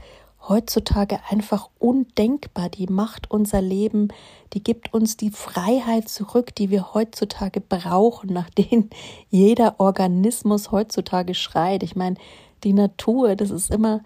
heutzutage 0.48 1.20
einfach 1.30 1.70
undenkbar. 1.80 2.70
Die 2.70 2.88
macht 2.88 3.32
unser 3.32 3.62
Leben, 3.62 4.10
die 4.54 4.64
gibt 4.64 4.94
uns 4.94 5.18
die 5.18 5.32
Freiheit 5.32 6.10
zurück, 6.10 6.56
die 6.56 6.70
wir 6.70 6.94
heutzutage 6.94 7.62
brauchen, 7.62 8.34
nach 8.34 8.50
denen 8.50 8.90
jeder 9.30 9.80
Organismus 9.80 10.72
heutzutage 10.72 11.34
schreit. 11.34 11.84
Ich 11.84 11.96
meine, 11.96 12.16
die 12.64 12.74
Natur, 12.74 13.36
das 13.36 13.52
ist 13.52 13.72
immer, 13.72 14.02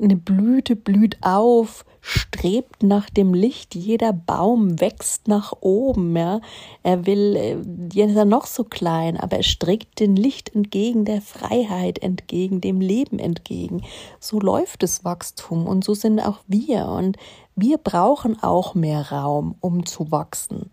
eine 0.00 0.16
Blüte 0.16 0.74
blüht 0.74 1.18
auf, 1.22 1.84
strebt 2.00 2.82
nach 2.82 3.08
dem 3.08 3.32
Licht, 3.32 3.74
jeder 3.74 4.12
Baum 4.12 4.80
wächst 4.80 5.28
nach 5.28 5.52
oben, 5.60 6.16
ja. 6.16 6.40
Er 6.82 7.06
will, 7.06 7.36
äh, 7.36 7.56
jetzt 7.92 8.10
ist 8.10 8.16
er 8.16 8.24
noch 8.24 8.46
so 8.46 8.64
klein, 8.64 9.16
aber 9.16 9.36
er 9.36 9.42
streckt 9.42 10.00
den 10.00 10.16
Licht 10.16 10.54
entgegen, 10.54 11.04
der 11.04 11.22
Freiheit 11.22 12.00
entgegen, 12.00 12.60
dem 12.60 12.80
Leben 12.80 13.18
entgegen. 13.18 13.82
So 14.18 14.40
läuft 14.40 14.82
das 14.82 15.04
Wachstum 15.04 15.66
und 15.66 15.84
so 15.84 15.94
sind 15.94 16.20
auch 16.20 16.38
wir 16.48 16.86
und 16.86 17.16
wir 17.56 17.78
brauchen 17.78 18.42
auch 18.42 18.74
mehr 18.74 19.12
Raum, 19.12 19.54
um 19.60 19.86
zu 19.86 20.10
wachsen. 20.10 20.70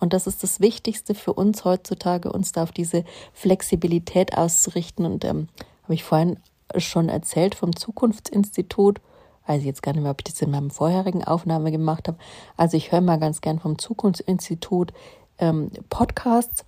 Und 0.00 0.12
das 0.12 0.26
ist 0.26 0.42
das 0.42 0.60
Wichtigste 0.60 1.14
für 1.14 1.32
uns 1.32 1.64
heutzutage, 1.64 2.32
uns 2.32 2.52
da 2.52 2.64
auf 2.64 2.72
diese 2.72 3.04
Flexibilität 3.32 4.36
auszurichten. 4.36 5.06
Und 5.06 5.24
ähm, 5.24 5.48
habe 5.84 5.94
ich 5.94 6.04
vorhin 6.04 6.38
schon 6.76 7.08
erzählt 7.08 7.54
vom 7.54 7.74
Zukunftsinstitut. 7.74 9.00
Weiß 9.46 9.60
ich 9.60 9.66
jetzt 9.66 9.82
gar 9.82 9.92
nicht 9.92 10.02
mehr, 10.02 10.10
ob 10.10 10.20
ich 10.20 10.32
das 10.32 10.42
in 10.42 10.50
meinem 10.50 10.70
vorherigen 10.70 11.24
Aufnahme 11.24 11.70
gemacht 11.70 12.08
habe. 12.08 12.18
Also 12.56 12.76
ich 12.76 12.92
höre 12.92 13.00
mal 13.00 13.18
ganz 13.18 13.40
gern 13.40 13.58
vom 13.58 13.78
Zukunftsinstitut 13.78 14.92
ähm, 15.38 15.70
Podcasts. 15.90 16.64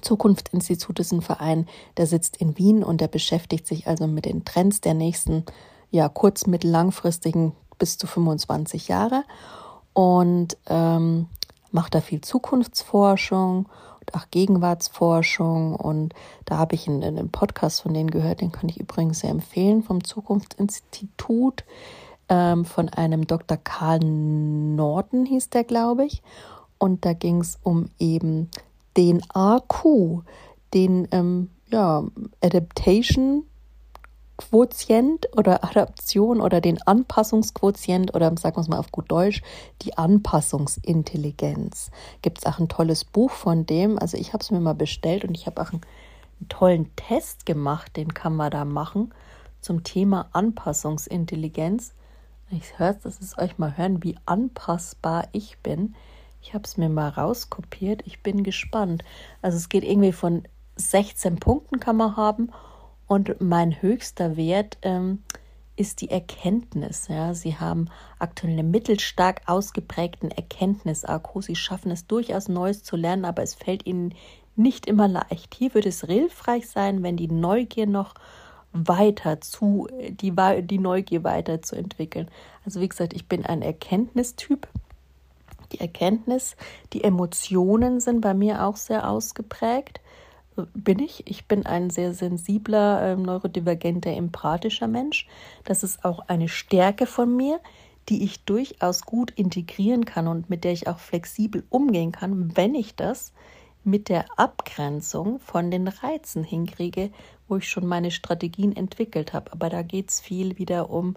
Zukunftsinstitut 0.00 1.00
ist 1.00 1.12
ein 1.12 1.22
Verein, 1.22 1.66
der 1.96 2.06
sitzt 2.06 2.36
in 2.36 2.56
Wien 2.56 2.84
und 2.84 3.00
der 3.00 3.08
beschäftigt 3.08 3.66
sich 3.66 3.86
also 3.86 4.06
mit 4.06 4.26
den 4.26 4.44
Trends 4.44 4.80
der 4.80 4.94
nächsten, 4.94 5.44
ja, 5.90 6.08
kurz-, 6.08 6.46
mittel-, 6.46 6.70
langfristigen 6.70 7.52
bis 7.78 7.98
zu 7.98 8.06
25 8.06 8.88
Jahre 8.88 9.24
und 9.92 10.56
ähm, 10.68 11.26
macht 11.70 11.94
da 11.94 12.00
viel 12.00 12.20
Zukunftsforschung 12.20 13.68
auch 14.14 14.30
Gegenwartsforschung 14.30 15.74
und 15.74 16.14
da 16.44 16.58
habe 16.58 16.74
ich 16.74 16.88
einen, 16.88 17.02
einen, 17.02 17.30
Podcast 17.30 17.82
von 17.82 17.94
denen 17.94 18.10
gehört, 18.10 18.40
den 18.40 18.52
kann 18.52 18.68
ich 18.68 18.78
übrigens 18.78 19.20
sehr 19.20 19.30
empfehlen, 19.30 19.82
vom 19.82 20.04
Zukunftsinstitut 20.04 21.64
ähm, 22.28 22.64
von 22.64 22.88
einem 22.88 23.26
Dr. 23.26 23.56
Karl 23.56 24.00
Norton 24.00 25.26
hieß 25.26 25.50
der, 25.50 25.64
glaube 25.64 26.04
ich. 26.04 26.22
Und 26.78 27.04
da 27.04 27.12
ging 27.12 27.40
es 27.40 27.58
um 27.62 27.90
eben 27.98 28.50
den 28.96 29.22
AQ, 29.32 30.22
den 30.74 31.08
ähm, 31.10 31.50
ja, 31.70 32.04
Adaptation 32.42 33.44
Quotient 34.38 35.28
oder 35.36 35.64
Adaption 35.64 36.40
oder 36.40 36.60
den 36.60 36.80
Anpassungsquotient 36.80 38.14
oder 38.14 38.34
sagen 38.38 38.56
wir 38.56 38.60
es 38.60 38.68
mal 38.68 38.78
auf 38.78 38.92
gut 38.92 39.10
Deutsch, 39.10 39.42
die 39.82 39.98
Anpassungsintelligenz. 39.98 41.90
Gibt 42.22 42.38
es 42.38 42.46
auch 42.46 42.58
ein 42.58 42.68
tolles 42.68 43.04
Buch 43.04 43.32
von 43.32 43.66
dem. 43.66 43.98
Also 43.98 44.16
ich 44.16 44.32
habe 44.32 44.42
es 44.42 44.50
mir 44.50 44.60
mal 44.60 44.74
bestellt 44.74 45.24
und 45.24 45.36
ich 45.36 45.46
habe 45.46 45.60
auch 45.60 45.72
einen, 45.72 45.82
einen 46.40 46.48
tollen 46.48 46.96
Test 46.96 47.46
gemacht, 47.46 47.96
den 47.96 48.14
kann 48.14 48.34
man 48.34 48.50
da 48.50 48.64
machen 48.64 49.12
zum 49.60 49.82
Thema 49.82 50.28
Anpassungsintelligenz. 50.32 51.92
Ich 52.50 52.78
höre 52.78 52.94
dass 52.94 53.20
es 53.20 53.36
euch 53.36 53.58
mal 53.58 53.76
hören, 53.76 54.02
wie 54.04 54.16
anpassbar 54.24 55.28
ich 55.32 55.58
bin. 55.58 55.94
Ich 56.40 56.54
habe 56.54 56.64
es 56.64 56.76
mir 56.76 56.88
mal 56.88 57.08
rauskopiert. 57.08 58.02
Ich 58.06 58.22
bin 58.22 58.44
gespannt. 58.44 59.02
Also 59.42 59.58
es 59.58 59.68
geht 59.68 59.82
irgendwie 59.82 60.12
von 60.12 60.44
16 60.76 61.40
Punkten 61.40 61.80
kann 61.80 61.96
man 61.96 62.16
haben 62.16 62.52
und 63.08 63.40
mein 63.40 63.82
höchster 63.82 64.36
Wert 64.36 64.78
ähm, 64.82 65.22
ist 65.76 66.02
die 66.02 66.10
Erkenntnis. 66.10 67.08
Ja, 67.08 67.34
sie 67.34 67.56
haben 67.56 67.88
aktuell 68.18 68.52
einen 68.52 68.70
mittelstark 68.70 69.42
ausgeprägten 69.46 70.30
Erkenntnis-Akku. 70.30 71.40
Sie 71.40 71.56
schaffen 71.56 71.90
es 71.90 72.06
durchaus 72.06 72.48
Neues 72.48 72.84
zu 72.84 72.96
lernen, 72.96 73.24
aber 73.24 73.42
es 73.42 73.54
fällt 73.54 73.86
ihnen 73.86 74.14
nicht 74.56 74.86
immer 74.86 75.08
leicht. 75.08 75.54
Hier 75.54 75.72
würde 75.74 75.88
es 75.88 76.02
hilfreich 76.02 76.68
sein, 76.68 77.02
wenn 77.02 77.16
die 77.16 77.28
Neugier 77.28 77.86
noch 77.86 78.14
weiter 78.72 79.40
zu, 79.40 79.88
die, 80.10 80.34
die 80.62 80.78
Neugier 80.78 81.24
weiterzuentwickeln. 81.24 82.28
Also 82.66 82.80
wie 82.80 82.88
gesagt, 82.88 83.14
ich 83.14 83.26
bin 83.26 83.46
ein 83.46 83.62
Erkenntnistyp. 83.62 84.68
Die 85.72 85.80
Erkenntnis, 85.80 86.56
die 86.92 87.04
Emotionen 87.04 88.00
sind 88.00 88.20
bei 88.20 88.34
mir 88.34 88.64
auch 88.64 88.76
sehr 88.76 89.08
ausgeprägt 89.08 90.00
bin 90.74 90.98
ich. 90.98 91.26
Ich 91.26 91.46
bin 91.46 91.66
ein 91.66 91.90
sehr 91.90 92.14
sensibler, 92.14 93.02
äh, 93.02 93.16
neurodivergenter, 93.16 94.10
empathischer 94.10 94.88
Mensch. 94.88 95.26
Das 95.64 95.82
ist 95.82 96.04
auch 96.04 96.20
eine 96.28 96.48
Stärke 96.48 97.06
von 97.06 97.36
mir, 97.36 97.60
die 98.08 98.24
ich 98.24 98.44
durchaus 98.44 99.02
gut 99.02 99.30
integrieren 99.32 100.04
kann 100.04 100.28
und 100.28 100.48
mit 100.48 100.64
der 100.64 100.72
ich 100.72 100.88
auch 100.88 100.98
flexibel 100.98 101.64
umgehen 101.68 102.12
kann, 102.12 102.56
wenn 102.56 102.74
ich 102.74 102.96
das 102.96 103.32
mit 103.84 104.08
der 104.08 104.26
Abgrenzung 104.38 105.38
von 105.40 105.70
den 105.70 105.88
Reizen 105.88 106.44
hinkriege, 106.44 107.10
wo 107.48 107.56
ich 107.56 107.68
schon 107.68 107.86
meine 107.86 108.10
Strategien 108.10 108.74
entwickelt 108.74 109.32
habe. 109.32 109.52
Aber 109.52 109.70
da 109.70 109.82
geht 109.82 110.10
es 110.10 110.20
viel 110.20 110.58
wieder 110.58 110.90
um 110.90 111.16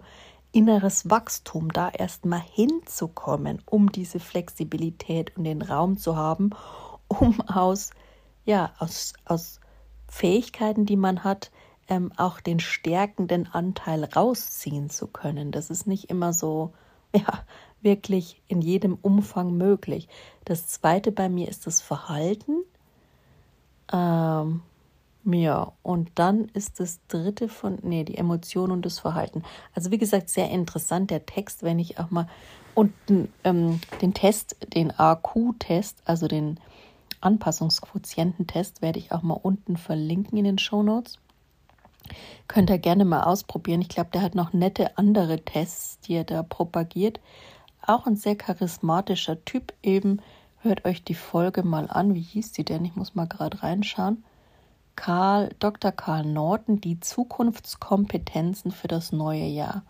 inneres 0.52 1.08
Wachstum, 1.08 1.72
da 1.72 1.88
erstmal 1.88 2.42
hinzukommen, 2.52 3.62
um 3.66 3.90
diese 3.90 4.20
Flexibilität 4.20 5.36
und 5.36 5.44
den 5.44 5.62
Raum 5.62 5.96
zu 5.96 6.16
haben, 6.16 6.50
um 7.08 7.40
aus 7.42 7.90
ja, 8.44 8.72
aus, 8.78 9.14
aus 9.24 9.60
Fähigkeiten, 10.08 10.86
die 10.86 10.96
man 10.96 11.24
hat, 11.24 11.50
ähm, 11.88 12.12
auch 12.16 12.40
den 12.40 12.60
stärkenden 12.60 13.48
Anteil 13.52 14.04
rausziehen 14.04 14.90
zu 14.90 15.06
können. 15.06 15.52
Das 15.52 15.70
ist 15.70 15.86
nicht 15.86 16.10
immer 16.10 16.32
so, 16.32 16.72
ja, 17.14 17.44
wirklich 17.82 18.40
in 18.48 18.62
jedem 18.62 18.96
Umfang 19.00 19.56
möglich. 19.56 20.08
Das 20.44 20.68
zweite 20.68 21.12
bei 21.12 21.28
mir 21.28 21.48
ist 21.48 21.66
das 21.66 21.80
Verhalten. 21.80 22.62
Ähm, 23.92 24.62
ja, 25.24 25.72
und 25.82 26.10
dann 26.16 26.46
ist 26.46 26.80
das 26.80 27.00
dritte 27.08 27.48
von, 27.48 27.78
nee, 27.82 28.04
die 28.04 28.16
Emotion 28.16 28.70
und 28.70 28.84
das 28.84 28.98
Verhalten. 28.98 29.42
Also 29.74 29.90
wie 29.90 29.98
gesagt, 29.98 30.28
sehr 30.28 30.50
interessant 30.50 31.10
der 31.10 31.26
Text, 31.26 31.62
wenn 31.62 31.78
ich 31.78 31.98
auch 31.98 32.10
mal 32.10 32.28
unten 32.74 33.32
ähm, 33.44 33.80
den 34.00 34.14
Test, 34.14 34.56
den 34.74 34.90
AQ-Test, 34.98 36.02
also 36.04 36.26
den 36.26 36.58
Anpassungsquotiententest 37.22 38.82
werde 38.82 38.98
ich 38.98 39.12
auch 39.12 39.22
mal 39.22 39.34
unten 39.34 39.76
verlinken 39.76 40.38
in 40.38 40.44
den 40.44 40.58
Show 40.58 40.82
Notes. 40.82 41.18
Könnt 42.48 42.70
ihr 42.70 42.78
gerne 42.78 43.04
mal 43.04 43.22
ausprobieren. 43.22 43.80
Ich 43.80 43.88
glaube, 43.88 44.10
der 44.12 44.22
hat 44.22 44.34
noch 44.34 44.52
nette 44.52 44.98
andere 44.98 45.40
Tests, 45.40 46.00
die 46.00 46.14
er 46.14 46.24
da 46.24 46.42
propagiert. 46.42 47.20
Auch 47.86 48.06
ein 48.06 48.16
sehr 48.16 48.36
charismatischer 48.36 49.44
Typ 49.44 49.72
eben. 49.82 50.20
Hört 50.58 50.84
euch 50.84 51.02
die 51.02 51.14
Folge 51.14 51.62
mal 51.62 51.88
an. 51.88 52.14
Wie 52.14 52.20
hieß 52.20 52.52
die 52.52 52.64
denn? 52.64 52.84
Ich 52.84 52.96
muss 52.96 53.14
mal 53.14 53.26
gerade 53.26 53.62
reinschauen. 53.62 54.24
Karl, 54.94 55.50
Dr. 55.58 55.90
Karl 55.90 56.24
Norton, 56.24 56.80
die 56.80 57.00
Zukunftskompetenzen 57.00 58.70
für 58.70 58.88
das 58.88 59.10
neue 59.10 59.46
Jahr. 59.46 59.82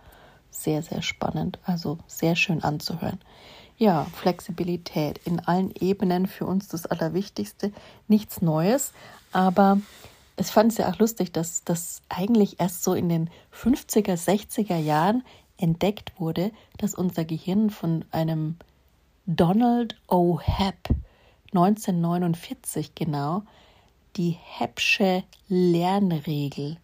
Sehr, 0.51 0.83
sehr 0.83 1.03
spannend, 1.03 1.59
also 1.65 1.99
sehr 2.07 2.37
schön 2.37 2.63
anzuhören. 2.63 3.19
Ja, 3.79 4.07
Flexibilität 4.15 5.21
in 5.25 5.41
allen 5.41 5.73
Ebenen 5.81 6.27
für 6.27 6.47
uns 6.47 6.69
das 6.69 6.87
Allerwichtigste. 6.87 7.73
Nichts 8.07 8.43
Neues, 8.43 8.93
aber 9.33 9.81
es 10.37 10.51
fand 10.51 10.73
es 10.73 10.79
ja 10.79 10.91
auch 10.91 10.99
lustig, 10.99 11.33
dass 11.33 11.65
das 11.65 12.03
eigentlich 12.09 12.61
erst 12.61 12.85
so 12.85 12.95
in 12.95 13.09
den 13.09 13.31
50er, 13.53 14.15
60er 14.15 14.77
Jahren 14.77 15.25
entdeckt 15.57 16.13
wurde, 16.19 16.53
dass 16.79 16.95
unser 16.95 17.25
Gehirn 17.25 17.71
von 17.71 18.05
einem 18.11 18.57
Donald 19.27 19.97
O. 20.09 20.41
Hepp 20.41 20.89
1949 21.53 22.95
genau 22.95 23.43
die 24.17 24.37
Heppsche 24.43 25.23
Lernregel 25.49 26.79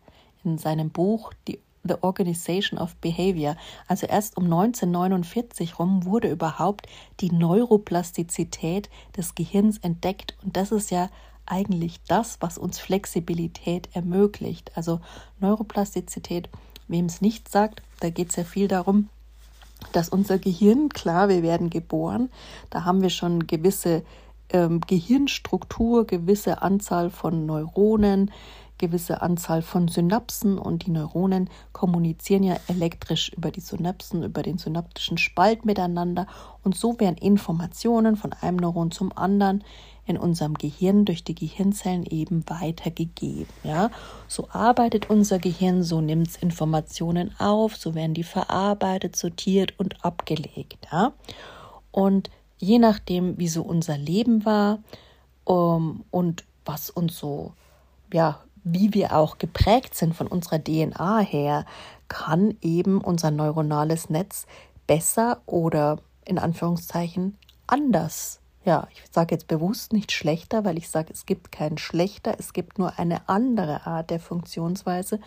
in 0.44 0.58
seinem 0.58 0.90
Buch 0.90 1.32
die 1.46 1.58
The 1.88 2.02
Organization 2.02 2.78
of 2.78 2.94
Behavior. 2.96 3.56
Also 3.86 4.06
erst 4.06 4.36
um 4.36 4.44
1949 4.44 5.78
rum 5.78 6.04
wurde 6.04 6.28
überhaupt 6.30 6.86
die 7.20 7.32
Neuroplastizität 7.32 8.88
des 9.16 9.34
Gehirns 9.34 9.78
entdeckt 9.78 10.36
und 10.42 10.56
das 10.56 10.72
ist 10.72 10.90
ja 10.90 11.08
eigentlich 11.46 12.00
das, 12.06 12.38
was 12.40 12.58
uns 12.58 12.78
Flexibilität 12.78 13.88
ermöglicht. 13.94 14.70
Also 14.74 15.00
Neuroplastizität, 15.40 16.48
wem 16.88 17.06
es 17.06 17.20
nicht 17.20 17.48
sagt, 17.48 17.82
da 18.00 18.10
geht 18.10 18.30
es 18.30 18.36
ja 18.36 18.44
viel 18.44 18.68
darum, 18.68 19.08
dass 19.92 20.08
unser 20.08 20.38
Gehirn, 20.38 20.88
klar, 20.88 21.28
wir 21.28 21.42
werden 21.42 21.70
geboren, 21.70 22.30
da 22.70 22.84
haben 22.84 23.00
wir 23.00 23.10
schon 23.10 23.46
gewisse 23.46 24.02
ähm, 24.50 24.80
Gehirnstruktur, 24.80 26.06
gewisse 26.06 26.62
Anzahl 26.62 27.10
von 27.10 27.46
Neuronen, 27.46 28.30
gewisse 28.78 29.22
Anzahl 29.22 29.62
von 29.62 29.88
Synapsen 29.88 30.58
und 30.58 30.86
die 30.86 30.90
Neuronen 30.90 31.50
kommunizieren 31.72 32.42
ja 32.42 32.56
elektrisch 32.68 33.30
über 33.36 33.50
die 33.50 33.60
Synapsen, 33.60 34.22
über 34.22 34.42
den 34.42 34.58
synaptischen 34.58 35.18
Spalt 35.18 35.64
miteinander 35.64 36.26
und 36.62 36.76
so 36.76 36.98
werden 37.00 37.16
Informationen 37.16 38.16
von 38.16 38.32
einem 38.32 38.56
Neuron 38.58 38.90
zum 38.90 39.16
anderen 39.16 39.64
in 40.08 40.16
unserem 40.16 40.54
Gehirn 40.54 41.04
durch 41.04 41.22
die 41.22 41.34
Gehirnzellen 41.34 42.04
eben 42.04 42.42
weitergegeben. 42.48 43.52
Ja? 43.62 43.90
So 44.26 44.48
arbeitet 44.50 45.10
unser 45.10 45.38
Gehirn, 45.38 45.82
so 45.82 46.00
nimmt 46.00 46.28
es 46.28 46.36
Informationen 46.36 47.34
auf, 47.38 47.76
so 47.76 47.94
werden 47.94 48.14
die 48.14 48.24
verarbeitet, 48.24 49.16
sortiert 49.16 49.78
und 49.78 50.02
abgelegt. 50.04 50.88
Ja? 50.90 51.12
Und 51.90 52.30
je 52.58 52.78
nachdem, 52.78 53.38
wie 53.38 53.48
so 53.48 53.62
unser 53.62 53.98
Leben 53.98 54.44
war 54.46 54.78
um, 55.44 56.04
und 56.10 56.44
was 56.64 56.90
uns 56.90 57.18
so, 57.18 57.52
ja, 58.12 58.40
wie 58.72 58.94
wir 58.94 59.16
auch 59.16 59.38
geprägt 59.38 59.94
sind 59.94 60.14
von 60.14 60.26
unserer 60.26 60.62
DNA 60.62 61.18
her, 61.20 61.64
kann 62.08 62.56
eben 62.62 63.00
unser 63.00 63.30
neuronales 63.30 64.10
Netz 64.10 64.46
besser 64.86 65.42
oder 65.46 65.98
in 66.24 66.38
Anführungszeichen 66.38 67.36
anders 67.66 68.40
ja, 68.68 68.86
ich 68.92 69.02
sage 69.10 69.34
jetzt 69.34 69.48
bewusst 69.48 69.94
nicht 69.94 70.12
schlechter, 70.12 70.62
weil 70.62 70.76
ich 70.76 70.90
sage, 70.90 71.10
es 71.10 71.24
gibt 71.24 71.52
kein 71.52 71.78
schlechter, 71.78 72.34
es 72.38 72.52
gibt 72.52 72.78
nur 72.78 72.98
eine 72.98 73.26
andere 73.26 73.86
Art 73.86 74.10
der 74.10 74.20
Funktionsweise. 74.20 75.20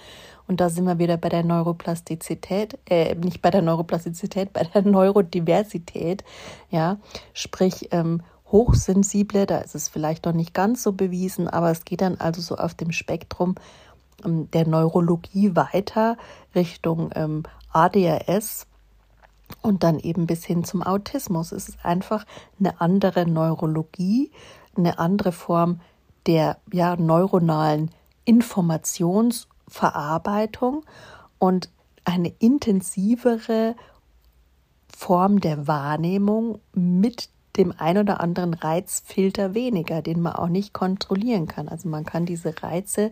Und 0.47 0.61
da 0.61 0.69
sind 0.69 0.85
wir 0.85 0.99
wieder 0.99 1.17
bei 1.17 1.29
der 1.29 1.43
Neuroplastizität, 1.43 2.77
äh, 2.87 3.15
nicht 3.15 3.41
bei 3.41 3.49
der 3.49 3.63
Neuroplastizität, 3.63 4.53
bei 4.53 4.65
der 4.65 4.83
Neurodiversität. 4.83 6.23
Ja, 6.69 6.99
sprich, 7.33 7.87
ähm, 7.89 8.21
Hochsensible, 8.51 9.45
da 9.45 9.59
ist 9.59 9.75
es 9.75 9.87
vielleicht 9.87 10.25
noch 10.25 10.33
nicht 10.33 10.53
ganz 10.53 10.83
so 10.83 10.91
bewiesen, 10.91 11.47
aber 11.47 11.71
es 11.71 11.85
geht 11.85 12.01
dann 12.01 12.19
also 12.19 12.41
so 12.41 12.57
auf 12.57 12.73
dem 12.73 12.91
Spektrum 12.91 13.55
ähm, 14.25 14.51
der 14.51 14.67
Neurologie 14.67 15.55
weiter 15.55 16.17
Richtung 16.53 17.11
ähm, 17.15 17.43
ADHS 17.71 18.67
und 19.61 19.83
dann 19.83 19.99
eben 19.99 20.25
bis 20.27 20.45
hin 20.45 20.63
zum 20.63 20.83
Autismus. 20.83 21.51
Es 21.51 21.67
ist 21.69 21.85
einfach 21.85 22.25
eine 22.59 22.79
andere 22.81 23.25
Neurologie, 23.25 24.31
eine 24.75 24.99
andere 24.99 25.31
Form 25.31 25.79
der 26.25 26.57
ja, 26.71 26.95
neuronalen 26.95 27.91
Informationsverarbeitung 28.25 30.83
und 31.39 31.69
eine 32.03 32.33
intensivere 32.39 33.75
Form 34.87 35.39
der 35.39 35.67
Wahrnehmung 35.67 36.59
mit 36.73 37.29
dem 37.57 37.73
ein 37.77 37.97
oder 37.97 38.21
anderen 38.21 38.53
Reizfilter 38.53 39.53
weniger, 39.53 40.01
den 40.01 40.21
man 40.21 40.33
auch 40.33 40.47
nicht 40.47 40.73
kontrollieren 40.73 41.47
kann. 41.47 41.67
Also 41.67 41.89
man 41.89 42.05
kann 42.05 42.25
diese 42.25 42.61
Reize 42.63 43.11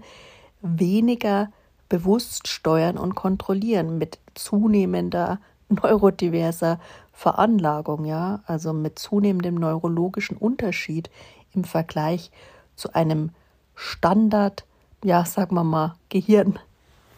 weniger 0.61 1.51
bewusst 1.89 2.47
steuern 2.47 2.97
und 2.97 3.15
kontrollieren 3.15 3.97
mit 3.97 4.19
zunehmender 4.35 5.39
neurodiverser 5.69 6.79
Veranlagung, 7.11 8.05
ja, 8.05 8.41
also 8.45 8.71
mit 8.71 8.97
zunehmendem 8.97 9.55
neurologischen 9.55 10.37
Unterschied 10.37 11.09
im 11.53 11.63
Vergleich 11.63 12.31
zu 12.75 12.93
einem 12.93 13.31
Standard, 13.75 14.65
ja, 15.03 15.25
sagen 15.25 15.55
wir 15.55 15.63
mal, 15.63 15.95
Gehirn. 16.07 16.59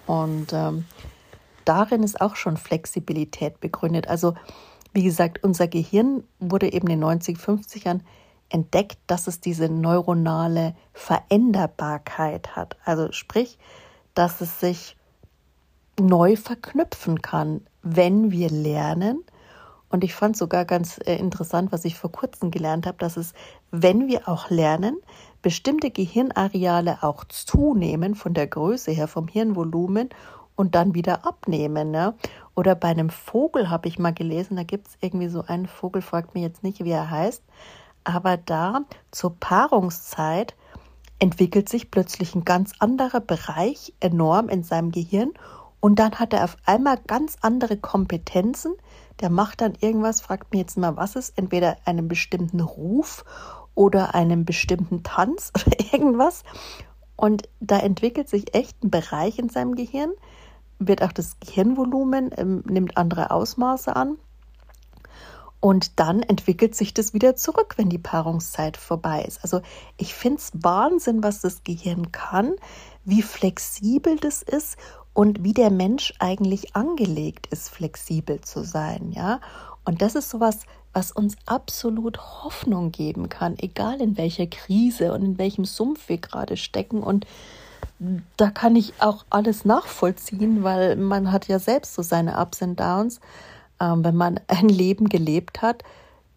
Und 0.08 0.54
ähm, 0.54 0.86
darin 1.66 2.04
ist 2.04 2.20
auch 2.20 2.36
schon 2.36 2.58
Flexibilität 2.58 3.60
begründet. 3.60 4.08
Also, 4.08 4.34
wie 4.94 5.04
gesagt, 5.04 5.44
unser 5.44 5.68
Gehirn 5.68 6.24
wurde 6.40 6.72
eben 6.72 6.88
in 6.88 6.94
den 6.94 7.00
90, 7.00 7.38
50ern 7.38 8.02
entdeckt, 8.50 8.98
dass 9.08 9.28
es 9.28 9.40
diese 9.40 9.70
neuronale 9.70 10.76
Veränderbarkeit 10.94 12.56
hat. 12.56 12.78
Also 12.84 13.12
sprich, 13.12 13.58
dass 14.14 14.42
es 14.42 14.60
sich 14.60 14.98
neu 16.00 16.36
verknüpfen 16.36 17.22
kann, 17.22 17.62
wenn 17.82 18.32
wir 18.32 18.50
lernen. 18.50 19.24
Und 19.90 20.04
ich 20.04 20.14
fand 20.14 20.38
sogar 20.38 20.66
ganz 20.66 21.00
äh, 21.06 21.16
interessant, 21.16 21.72
was 21.72 21.86
ich 21.86 21.96
vor 21.96 22.12
kurzem 22.12 22.52
gelernt 22.52 22.88
habe, 22.88 22.98
dass 22.98 23.18
es, 23.18 23.34
wenn 23.72 24.08
wir 24.08 24.28
auch 24.28 24.50
lernen, 24.50 24.98
bestimmte 25.42 25.92
Gehirnareale 25.92 27.04
auch 27.04 27.26
zunehmen 27.26 28.16
von 28.16 28.34
der 28.34 28.48
Größe 28.48 28.92
her, 28.92 29.08
vom 29.08 29.28
Hirnvolumen 29.28 30.10
und 30.56 30.76
dann 30.76 30.94
wieder 30.94 31.26
abnehmen. 31.26 31.92
Ne? 31.92 32.14
Oder 32.56 32.76
bei 32.76 32.90
einem 32.90 33.10
Vogel 33.10 33.70
habe 33.70 33.88
ich 33.88 34.00
mal 34.00 34.14
gelesen, 34.14 34.58
da 34.58 34.64
gibt 34.64 34.88
es 34.88 34.98
irgendwie 35.02 35.30
so 35.30 35.44
einen 35.44 35.68
Vogel, 35.68 36.02
fragt 36.02 36.36
mir 36.36 36.42
jetzt 36.42 36.64
nicht, 36.64 36.84
wie 36.84 36.92
er 36.92 37.10
heißt, 37.10 37.44
aber 38.04 38.38
da 38.38 38.82
zur 39.12 39.36
Paarungszeit 39.40 40.56
entwickelt 41.20 41.70
sich 41.70 41.92
plötzlich 41.92 42.36
ein 42.36 42.46
ganz 42.46 42.74
anderer 42.80 43.22
Bereich 43.22 43.94
enorm 44.00 44.50
in 44.50 44.64
seinem 44.64 44.92
Gehirn 44.92 45.32
und 45.82 45.98
dann 45.98 46.14
hat 46.20 46.32
er 46.34 46.46
auf 46.46 46.58
einmal 46.66 46.98
ganz 47.08 47.38
andere 47.42 47.76
Kompetenzen. 47.76 48.74
Der 49.20 49.30
macht 49.30 49.62
dann 49.62 49.76
irgendwas, 49.80 50.22
fragt 50.22 50.54
mir 50.54 50.60
jetzt 50.60 50.78
mal, 50.78 50.96
was 50.96 51.16
ist, 51.16 51.38
entweder 51.38 51.78
einen 51.86 52.08
bestimmten 52.08 52.62
Ruf 52.62 53.26
oder 53.76 54.14
einen 54.14 54.46
bestimmten 54.46 55.04
Tanz 55.04 55.52
oder 55.66 55.76
irgendwas. 55.92 56.44
Und 57.16 57.50
da 57.60 57.80
entwickelt 57.80 58.30
sich 58.30 58.56
echt 58.56 58.84
ein 58.84 58.92
Bereich 58.92 59.38
in 59.38 59.50
seinem 59.50 59.76
Gehirn, 59.76 60.12
wird 60.88 61.02
auch 61.04 61.12
das 61.12 61.40
Gehirnvolumen, 61.40 62.32
ähm, 62.38 62.64
nimmt 62.68 62.98
andere 62.98 63.32
Ausmaße 63.32 63.96
an. 63.96 64.18
Und 65.60 66.00
dann 66.00 66.24
entwickelt 66.24 66.76
sich 66.76 66.94
das 66.94 67.14
wieder 67.14 67.36
zurück, 67.36 67.76
wenn 67.78 67.90
die 67.90 68.00
Paarungszeit 68.00 68.78
vorbei 68.78 69.24
ist. 69.28 69.44
Also 69.44 69.62
ich 69.98 70.16
finde 70.16 70.40
es 70.40 70.52
Wahnsinn, 70.56 71.22
was 71.22 71.42
das 71.42 71.64
Gehirn 71.64 72.12
kann, 72.12 72.56
wie 73.06 73.22
flexibel 73.22 74.18
das 74.18 74.42
ist 74.42 74.78
und 75.14 75.44
wie 75.44 75.54
der 75.54 75.70
Mensch 75.70 76.14
eigentlich 76.18 76.76
angelegt 76.76 77.48
ist, 77.48 77.70
flexibel 77.70 78.42
zu 78.42 78.64
sein, 78.64 79.12
ja. 79.12 79.40
Und 79.84 80.02
das 80.02 80.16
ist 80.16 80.30
sowas, 80.30 80.60
was 80.94 81.12
uns 81.12 81.36
absolut 81.46 82.18
Hoffnung 82.20 82.92
geben 82.92 83.30
kann, 83.30 83.58
egal 83.58 84.02
in 84.02 84.18
welcher 84.18 84.48
Krise 84.48 85.14
und 85.14 85.24
in 85.24 85.38
welchem 85.38 85.66
Sumpf 85.66 86.10
wir 86.10 86.18
gerade 86.18 86.58
stecken. 86.58 87.02
Und 87.02 87.26
da 88.38 88.50
kann 88.50 88.76
ich 88.76 88.94
auch 89.00 89.26
alles 89.30 89.66
nachvollziehen, 89.66 90.64
weil 90.64 90.96
man 90.96 91.32
hat 91.32 91.48
ja 91.48 91.60
selbst 91.60 91.94
so 91.94 92.02
seine 92.02 92.40
Ups 92.40 92.62
und 92.62 92.80
Downs. 92.80 93.20
Ähm, 93.80 94.04
wenn 94.04 94.16
man 94.16 94.40
ein 94.48 94.70
Leben 94.70 95.10
gelebt 95.10 95.62
hat, 95.62 95.84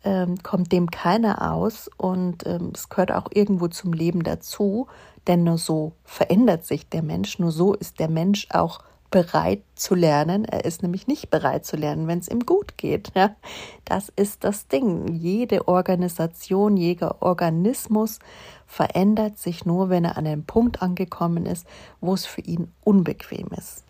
ähm, 0.04 0.42
kommt 0.42 0.72
dem 0.72 0.90
keiner 0.90 1.52
aus 1.52 1.90
und 1.96 2.46
ähm, 2.46 2.72
es 2.74 2.88
gehört 2.88 3.12
auch 3.12 3.28
irgendwo 3.32 3.68
zum 3.68 3.92
Leben 3.92 4.22
dazu, 4.22 4.86
denn 5.26 5.44
nur 5.44 5.58
so 5.58 5.92
verändert 6.04 6.66
sich 6.66 6.88
der 6.88 7.02
Mensch, 7.02 7.38
nur 7.38 7.50
so 7.50 7.72
ist 7.74 7.98
der 7.98 8.10
Mensch 8.10 8.46
auch 8.50 8.80
bereit 9.14 9.62
zu 9.76 9.94
lernen. 9.94 10.44
Er 10.44 10.64
ist 10.64 10.82
nämlich 10.82 11.06
nicht 11.06 11.30
bereit 11.30 11.64
zu 11.64 11.76
lernen, 11.76 12.08
wenn 12.08 12.18
es 12.18 12.26
ihm 12.26 12.40
gut 12.40 12.76
geht. 12.76 13.12
Ja? 13.14 13.36
Das 13.84 14.08
ist 14.16 14.42
das 14.42 14.66
Ding. 14.66 15.06
Jede 15.06 15.68
Organisation, 15.68 16.76
jeder 16.76 17.22
Organismus 17.22 18.18
verändert 18.66 19.38
sich 19.38 19.64
nur, 19.64 19.88
wenn 19.88 20.04
er 20.04 20.18
an 20.18 20.26
einem 20.26 20.44
Punkt 20.44 20.82
angekommen 20.82 21.46
ist, 21.46 21.64
wo 22.00 22.12
es 22.12 22.26
für 22.26 22.40
ihn 22.40 22.72
unbequem 22.82 23.46
ist. 23.56 23.84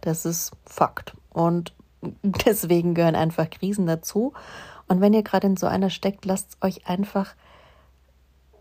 Das 0.00 0.24
ist 0.24 0.52
Fakt. 0.64 1.12
Und 1.34 1.74
deswegen 2.22 2.94
gehören 2.94 3.14
einfach 3.14 3.50
Krisen 3.50 3.86
dazu. 3.86 4.32
Und 4.88 5.02
wenn 5.02 5.12
ihr 5.12 5.22
gerade 5.22 5.48
in 5.48 5.58
so 5.58 5.66
einer 5.66 5.90
steckt, 5.90 6.24
lasst 6.24 6.56
euch 6.62 6.86
einfach 6.86 7.34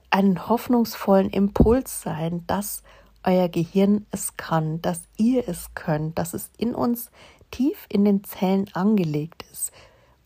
einen 0.10 0.50
hoffnungsvollen 0.50 1.30
Impuls 1.30 2.02
sein, 2.02 2.44
dass 2.48 2.84
euer 3.24 3.50
Gehirn 3.50 4.06
es 4.12 4.38
kann, 4.38 4.82
dass 4.82 5.04
ihr 5.18 5.48
es 5.48 5.74
könnt, 5.76 6.18
dass 6.18 6.34
es 6.34 6.50
in 6.58 6.74
uns 6.74 7.12
tief 7.52 7.86
in 7.90 8.06
den 8.06 8.24
Zellen 8.24 8.70
angelegt 8.74 9.46
ist, 9.52 9.72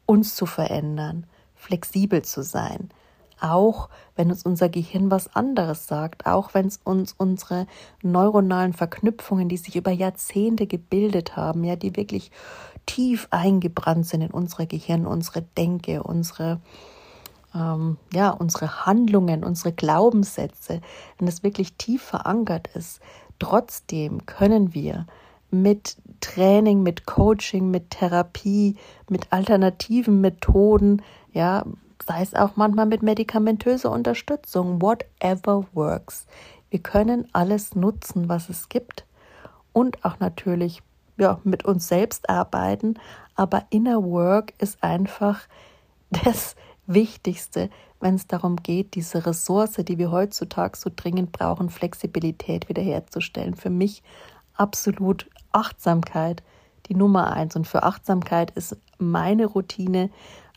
uns 0.05 0.35
zu 0.35 0.45
verändern, 0.45 1.25
flexibel 1.55 2.21
zu 2.21 2.43
sein, 2.43 2.89
auch 3.41 3.89
wenn 4.15 4.29
uns 4.29 4.43
unser 4.43 4.69
Gehirn 4.69 5.11
was 5.11 5.35
anderes 5.35 5.87
sagt, 5.87 6.25
auch 6.25 6.53
wenn 6.53 6.67
es 6.67 6.79
uns 6.83 7.13
unsere 7.17 7.67
neuronalen 8.01 8.73
Verknüpfungen, 8.73 9.49
die 9.49 9.57
sich 9.57 9.75
über 9.75 9.91
Jahrzehnte 9.91 10.67
gebildet 10.67 11.35
haben, 11.35 11.63
ja, 11.63 11.75
die 11.75 11.95
wirklich 11.95 12.31
tief 12.85 13.27
eingebrannt 13.31 14.05
sind 14.05 14.21
in 14.21 14.31
unser 14.31 14.65
Gehirn, 14.65 15.05
unsere 15.05 15.41
Denke, 15.41 16.03
unsere 16.03 16.61
ähm, 17.55 17.97
ja, 18.13 18.29
unsere 18.29 18.85
Handlungen, 18.85 19.43
unsere 19.43 19.71
Glaubenssätze, 19.71 20.81
wenn 21.17 21.27
es 21.27 21.43
wirklich 21.43 21.73
tief 21.75 22.03
verankert 22.03 22.67
ist, 22.75 22.99
trotzdem 23.39 24.25
können 24.25 24.73
wir 24.73 25.05
mit 25.51 25.97
Training, 26.19 26.83
mit 26.83 27.05
Coaching, 27.05 27.71
mit 27.71 27.91
Therapie, 27.91 28.75
mit 29.09 29.31
alternativen 29.31 30.21
Methoden, 30.21 31.01
ja, 31.31 31.63
sei 32.05 32.21
es 32.21 32.33
auch 32.33 32.55
manchmal 32.55 32.85
mit 32.85 33.01
medikamentöser 33.01 33.91
Unterstützung, 33.91 34.81
whatever 34.81 35.65
works. 35.73 36.25
Wir 36.69 36.79
können 36.79 37.27
alles 37.31 37.75
nutzen, 37.75 38.27
was 38.27 38.49
es 38.49 38.69
gibt 38.69 39.05
und 39.71 40.03
auch 40.03 40.19
natürlich 40.19 40.81
ja, 41.17 41.39
mit 41.43 41.63
uns 41.63 41.87
selbst 41.87 42.29
arbeiten, 42.29 42.95
aber 43.35 43.65
Inner 43.69 44.03
Work 44.03 44.53
ist 44.57 44.83
einfach 44.83 45.41
das 46.09 46.55
Wichtigste, 46.87 47.69
wenn 47.99 48.15
es 48.15 48.27
darum 48.27 48.57
geht, 48.57 48.95
diese 48.95 49.25
Ressource, 49.25 49.73
die 49.73 49.97
wir 49.97 50.11
heutzutage 50.11 50.77
so 50.77 50.91
dringend 50.95 51.31
brauchen, 51.31 51.69
Flexibilität 51.69 52.69
wiederherzustellen. 52.69 53.55
Für 53.55 53.69
mich 53.69 54.03
absolut 54.53 55.29
Achtsamkeit 55.51 56.43
die 56.87 56.95
Nummer 56.95 57.33
eins. 57.33 57.55
Und 57.55 57.67
für 57.67 57.83
Achtsamkeit 57.83 58.51
ist 58.51 58.77
meine 58.97 59.45
Routine, 59.45 60.09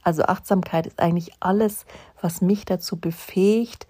also 0.02 0.22
Achtsamkeit 0.24 0.86
ist 0.86 1.00
eigentlich 1.00 1.32
alles, 1.40 1.84
was 2.20 2.40
mich 2.40 2.64
dazu 2.64 2.96
befähigt, 2.96 3.86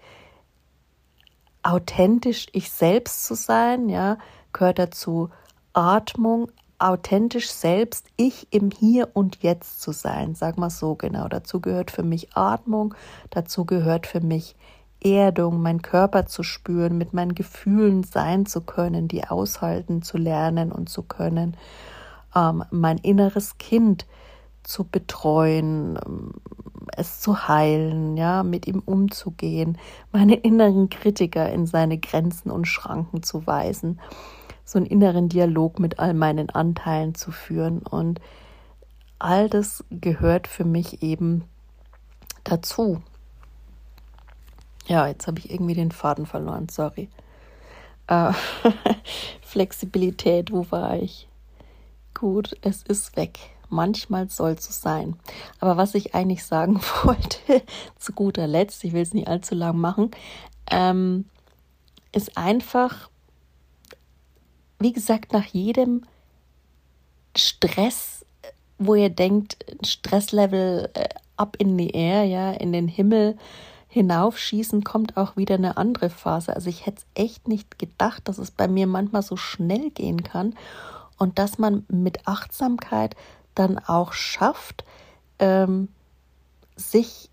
authentisch 1.63 2.47
ich 2.53 2.71
selbst 2.71 3.25
zu 3.25 3.35
sein, 3.35 3.89
ja, 3.89 4.17
gehört 4.53 4.79
dazu 4.79 5.29
Atmung, 5.73 6.51
authentisch 6.79 7.51
selbst, 7.51 8.07
ich 8.15 8.47
im 8.51 8.71
Hier 8.71 9.09
und 9.13 9.43
Jetzt 9.43 9.81
zu 9.81 9.91
sein, 9.91 10.35
sag 10.35 10.57
mal 10.57 10.69
so 10.69 10.95
genau. 10.95 11.27
Dazu 11.27 11.59
gehört 11.59 11.91
für 11.91 12.03
mich 12.03 12.35
Atmung, 12.35 12.95
dazu 13.29 13.65
gehört 13.65 14.07
für 14.07 14.21
mich 14.21 14.55
Erdung, 15.01 15.61
meinen 15.61 15.81
Körper 15.81 16.25
zu 16.25 16.43
spüren, 16.43 16.97
mit 16.97 17.13
meinen 17.13 17.35
Gefühlen 17.35 18.03
sein 18.03 18.45
zu 18.45 18.61
können, 18.61 19.07
die 19.07 19.25
aushalten 19.25 20.01
zu 20.01 20.17
lernen 20.17 20.71
und 20.71 20.89
zu 20.89 21.03
können, 21.03 21.55
ähm, 22.35 22.63
mein 22.71 22.97
inneres 22.97 23.57
Kind 23.57 24.05
zu 24.63 24.83
betreuen, 24.83 25.97
ähm, 26.05 26.33
es 26.97 27.21
zu 27.21 27.47
heilen, 27.47 28.17
ja, 28.17 28.43
mit 28.43 28.67
ihm 28.67 28.81
umzugehen, 28.85 29.77
meine 30.11 30.35
inneren 30.35 30.89
Kritiker 30.89 31.49
in 31.49 31.65
seine 31.65 31.97
Grenzen 31.97 32.51
und 32.51 32.67
Schranken 32.67 33.23
zu 33.23 33.45
weisen 33.47 33.99
so 34.69 34.77
einen 34.77 34.85
inneren 34.85 35.29
Dialog 35.29 35.79
mit 35.79 35.97
all 35.97 36.13
meinen 36.13 36.51
Anteilen 36.51 37.15
zu 37.15 37.31
führen. 37.31 37.79
Und 37.79 38.21
all 39.17 39.49
das 39.49 39.83
gehört 39.89 40.47
für 40.47 40.63
mich 40.63 41.01
eben 41.01 41.43
dazu. 42.43 43.01
Ja, 44.85 45.07
jetzt 45.07 45.25
habe 45.25 45.39
ich 45.39 45.51
irgendwie 45.51 45.73
den 45.73 45.91
Faden 45.91 46.27
verloren, 46.27 46.69
sorry. 46.69 47.09
Äh, 48.05 48.31
Flexibilität, 49.41 50.51
wo 50.51 50.69
war 50.69 50.97
ich? 50.97 51.27
Gut, 52.13 52.55
es 52.61 52.83
ist 52.83 53.15
weg. 53.17 53.39
Manchmal 53.69 54.29
soll 54.29 54.51
es 54.51 54.65
so 54.65 54.71
sein. 54.71 55.15
Aber 55.59 55.77
was 55.77 55.95
ich 55.95 56.13
eigentlich 56.13 56.45
sagen 56.45 56.79
wollte, 57.03 57.63
zu 57.97 58.13
guter 58.13 58.45
Letzt, 58.45 58.83
ich 58.83 58.93
will 58.93 59.01
es 59.01 59.15
nicht 59.15 59.27
allzu 59.27 59.55
lang 59.55 59.77
machen, 59.77 60.11
ähm, 60.69 61.25
ist 62.11 62.37
einfach, 62.37 63.09
wie 64.79 64.93
gesagt, 64.93 65.33
nach 65.33 65.45
jedem 65.45 66.03
Stress, 67.35 68.25
wo 68.77 68.95
ihr 68.95 69.09
denkt, 69.09 69.57
Stresslevel 69.83 70.89
äh, 70.93 71.09
up 71.37 71.55
in 71.57 71.77
the 71.77 71.89
air, 71.89 72.23
ja, 72.23 72.51
in 72.51 72.71
den 72.71 72.87
Himmel 72.87 73.37
hinaufschießen, 73.87 74.83
kommt 74.83 75.17
auch 75.17 75.35
wieder 75.35 75.55
eine 75.55 75.77
andere 75.77 76.09
Phase. 76.09 76.55
Also 76.55 76.69
ich 76.69 76.85
hätte 76.85 76.99
es 76.99 77.23
echt 77.23 77.47
nicht 77.47 77.79
gedacht, 77.79 78.27
dass 78.27 78.37
es 78.37 78.51
bei 78.51 78.67
mir 78.67 78.87
manchmal 78.87 79.23
so 79.23 79.35
schnell 79.35 79.89
gehen 79.89 80.23
kann 80.23 80.55
und 81.17 81.39
dass 81.39 81.57
man 81.57 81.85
mit 81.89 82.27
Achtsamkeit 82.27 83.15
dann 83.55 83.79
auch 83.79 84.13
schafft, 84.13 84.85
ähm, 85.39 85.89
sich 86.75 87.28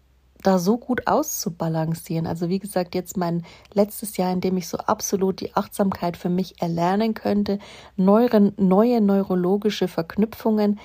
da 0.47 0.59
so 0.59 0.79
gut 0.79 1.07
auszubalancieren. 1.07 2.27
Also 2.27 2.49
wie 2.49 2.59
gesagt, 2.59 2.95
jetzt 2.95 3.17
mein 3.17 3.45
letztes 3.73 4.17
Jahr, 4.17 4.33
in 4.33 4.41
dem 4.41 4.57
ich 4.57 4.69
so 4.69 4.79
absolut 4.79 5.41
die 5.41 5.55
Achtsamkeit 5.57 6.17
für 6.17 6.29
mich 6.29 6.61
erlernen 6.63 7.15
könnte, 7.15 7.59
neue, 7.97 8.53
neue 8.57 9.01
neurologische 9.01 9.89
Verknüpfungen 9.89 10.79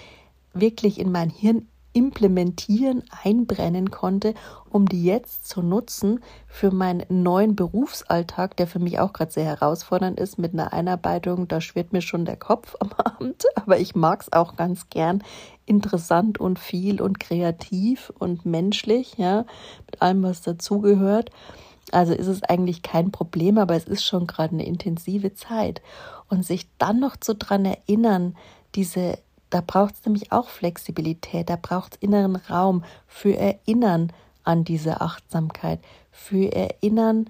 wirklich 0.53 0.99
in 0.99 1.11
mein 1.11 1.29
Hirn 1.29 1.67
implementieren, 1.93 3.03
einbrennen 3.23 3.91
konnte, 3.91 4.33
um 4.69 4.87
die 4.87 5.03
jetzt 5.03 5.47
zu 5.47 5.61
nutzen 5.61 6.21
für 6.47 6.71
meinen 6.71 7.05
neuen 7.09 7.55
Berufsalltag, 7.55 8.55
der 8.57 8.67
für 8.67 8.79
mich 8.79 8.99
auch 8.99 9.13
gerade 9.13 9.31
sehr 9.31 9.45
herausfordernd 9.45 10.19
ist 10.19 10.37
mit 10.37 10.53
einer 10.53 10.73
Einarbeitung. 10.73 11.47
Da 11.47 11.59
schwirrt 11.59 11.91
mir 11.91 12.01
schon 12.01 12.25
der 12.25 12.37
Kopf 12.37 12.75
am 12.79 12.91
Abend, 12.93 13.43
aber 13.55 13.79
ich 13.79 13.95
mag 13.95 14.21
es 14.21 14.33
auch 14.33 14.55
ganz 14.55 14.89
gern. 14.89 15.23
Interessant 15.65 16.39
und 16.39 16.59
viel 16.59 17.01
und 17.01 17.19
kreativ 17.19 18.11
und 18.17 18.45
menschlich, 18.45 19.17
ja, 19.17 19.45
mit 19.85 20.01
allem, 20.01 20.23
was 20.23 20.41
dazugehört. 20.41 21.29
Also 21.91 22.13
ist 22.13 22.27
es 22.27 22.43
eigentlich 22.43 22.83
kein 22.83 23.11
Problem, 23.11 23.57
aber 23.57 23.75
es 23.75 23.85
ist 23.85 24.05
schon 24.05 24.27
gerade 24.27 24.53
eine 24.53 24.65
intensive 24.65 25.33
Zeit. 25.33 25.81
Und 26.29 26.45
sich 26.45 26.67
dann 26.77 26.99
noch 26.99 27.17
zu 27.17 27.35
dran 27.35 27.65
erinnern, 27.65 28.37
diese 28.75 29.17
da 29.51 29.61
braucht 29.61 29.95
es 29.95 30.05
nämlich 30.05 30.31
auch 30.31 30.49
Flexibilität, 30.49 31.49
da 31.49 31.57
braucht 31.61 31.93
es 31.93 32.01
inneren 32.01 32.37
Raum 32.37 32.83
für 33.05 33.37
Erinnern 33.37 34.11
an 34.43 34.63
diese 34.63 35.01
Achtsamkeit, 35.01 35.79
für 36.11 36.51
Erinnern, 36.51 37.29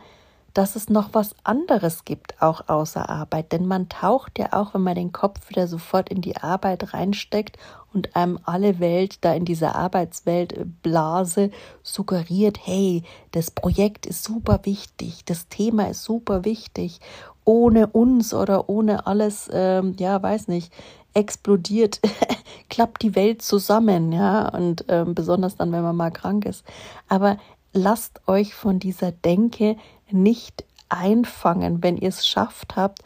dass 0.54 0.76
es 0.76 0.90
noch 0.90 1.10
was 1.14 1.36
anderes 1.44 2.06
gibt, 2.06 2.42
auch 2.42 2.68
außer 2.68 3.10
Arbeit. 3.10 3.52
Denn 3.52 3.66
man 3.66 3.90
taucht 3.90 4.38
ja 4.38 4.54
auch, 4.54 4.74
wenn 4.74 4.82
man 4.82 4.96
den 4.96 5.12
Kopf 5.12 5.50
wieder 5.50 5.68
sofort 5.68 6.10
in 6.10 6.22
die 6.22 6.38
Arbeit 6.38 6.94
reinsteckt 6.94 7.58
und 7.94 8.16
einem 8.16 8.40
alle 8.44 8.80
Welt 8.80 9.18
da 9.22 9.34
in 9.34 9.46
dieser 9.46 9.76
Arbeitsweltblase 9.76 11.52
suggeriert, 11.84 12.60
hey, 12.64 13.04
das 13.32 13.52
Projekt 13.52 14.06
ist 14.06 14.24
super 14.24 14.62
wichtig, 14.64 15.26
das 15.26 15.48
Thema 15.50 15.90
ist 15.90 16.04
super 16.04 16.46
wichtig. 16.46 17.00
Ohne 17.44 17.88
uns 17.88 18.34
oder 18.34 18.70
ohne 18.70 19.08
alles, 19.08 19.50
ähm, 19.52 19.96
ja, 19.98 20.22
weiß 20.22 20.48
nicht, 20.48 20.72
explodiert, 21.14 22.00
klappt 22.70 23.02
die 23.02 23.16
Welt 23.16 23.42
zusammen, 23.42 24.12
ja, 24.12 24.48
und 24.50 24.86
ähm, 24.88 25.16
besonders 25.16 25.56
dann, 25.56 25.72
wenn 25.72 25.82
man 25.82 25.96
mal 25.96 26.12
krank 26.12 26.46
ist. 26.46 26.64
Aber 27.10 27.38
lasst 27.74 28.22
euch 28.28 28.54
von 28.54 28.80
dieser 28.80 29.12
Denke 29.12 29.76
nicht 30.10 30.64
einfangen, 30.90 31.82
wenn 31.82 31.98
ihr 31.98 32.10
es 32.10 32.28
schafft 32.28 32.76
habt, 32.76 33.00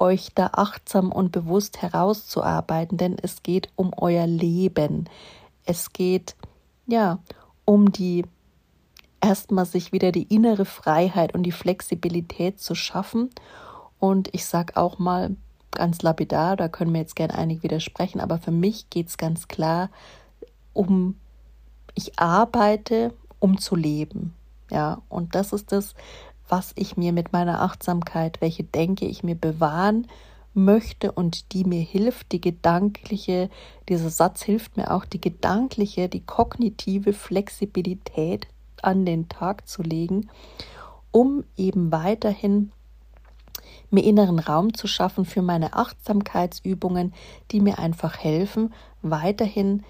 euch 0.00 0.30
da 0.34 0.50
achtsam 0.52 1.12
und 1.12 1.32
bewusst 1.32 1.82
herauszuarbeiten, 1.82 2.98
denn 2.98 3.16
es 3.20 3.42
geht 3.42 3.68
um 3.76 3.92
euer 3.96 4.26
Leben. 4.26 5.08
Es 5.64 5.92
geht, 5.92 6.36
ja, 6.86 7.18
um 7.64 7.92
die 7.92 8.24
erstmal 9.20 9.66
sich 9.66 9.92
wieder 9.92 10.12
die 10.12 10.34
innere 10.34 10.64
Freiheit 10.64 11.34
und 11.34 11.42
die 11.42 11.52
Flexibilität 11.52 12.60
zu 12.60 12.74
schaffen. 12.74 13.30
Und 13.98 14.28
ich 14.32 14.46
sag 14.46 14.76
auch 14.76 14.98
mal, 14.98 15.36
ganz 15.70 16.02
lapidar, 16.02 16.56
da 16.56 16.68
können 16.68 16.92
mir 16.92 16.98
jetzt 16.98 17.16
gerne 17.16 17.34
einige 17.34 17.62
widersprechen, 17.62 18.20
aber 18.20 18.38
für 18.38 18.50
mich 18.50 18.90
geht 18.90 19.08
es 19.08 19.18
ganz 19.18 19.46
klar 19.46 19.90
um, 20.72 21.16
ich 21.94 22.18
arbeite, 22.18 23.12
um 23.38 23.58
zu 23.58 23.76
leben. 23.76 24.34
Ja, 24.70 25.02
und 25.08 25.34
das 25.34 25.52
ist 25.52 25.72
das, 25.72 25.94
was 26.50 26.72
ich 26.74 26.96
mir 26.96 27.12
mit 27.12 27.32
meiner 27.32 27.62
Achtsamkeit, 27.62 28.40
welche 28.40 28.64
Denke 28.64 29.06
ich 29.06 29.22
mir 29.22 29.36
bewahren 29.36 30.06
möchte 30.52 31.12
und 31.12 31.52
die 31.52 31.64
mir 31.64 31.80
hilft, 31.80 32.32
die 32.32 32.40
gedankliche, 32.40 33.48
dieser 33.88 34.10
Satz 34.10 34.42
hilft 34.42 34.76
mir 34.76 34.90
auch, 34.90 35.04
die 35.04 35.20
gedankliche, 35.20 36.08
die 36.08 36.20
kognitive 36.20 37.12
Flexibilität 37.12 38.48
an 38.82 39.04
den 39.04 39.28
Tag 39.28 39.68
zu 39.68 39.82
legen, 39.82 40.28
um 41.12 41.44
eben 41.56 41.92
weiterhin 41.92 42.72
mir 43.90 44.04
inneren 44.04 44.38
Raum 44.38 44.74
zu 44.74 44.86
schaffen 44.86 45.24
für 45.24 45.42
meine 45.42 45.74
Achtsamkeitsübungen, 45.74 47.12
die 47.50 47.60
mir 47.60 47.78
einfach 47.78 48.18
helfen, 48.18 48.72
weiterhin 49.02 49.84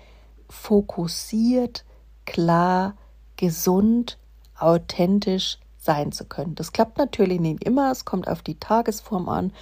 fokussiert, 0.48 1.84
klar, 2.26 2.94
gesund, 3.36 4.18
authentisch 4.58 5.58
sein 5.80 6.12
zu 6.12 6.24
können. 6.26 6.54
Das 6.54 6.72
klappt 6.72 6.98
natürlich 6.98 7.40
nicht 7.40 7.64
immer, 7.64 7.90
es 7.90 8.04
kommt 8.04 8.28
auf 8.28 8.42
die 8.42 8.58
Tagesform 8.58 9.28
an. 9.28 9.52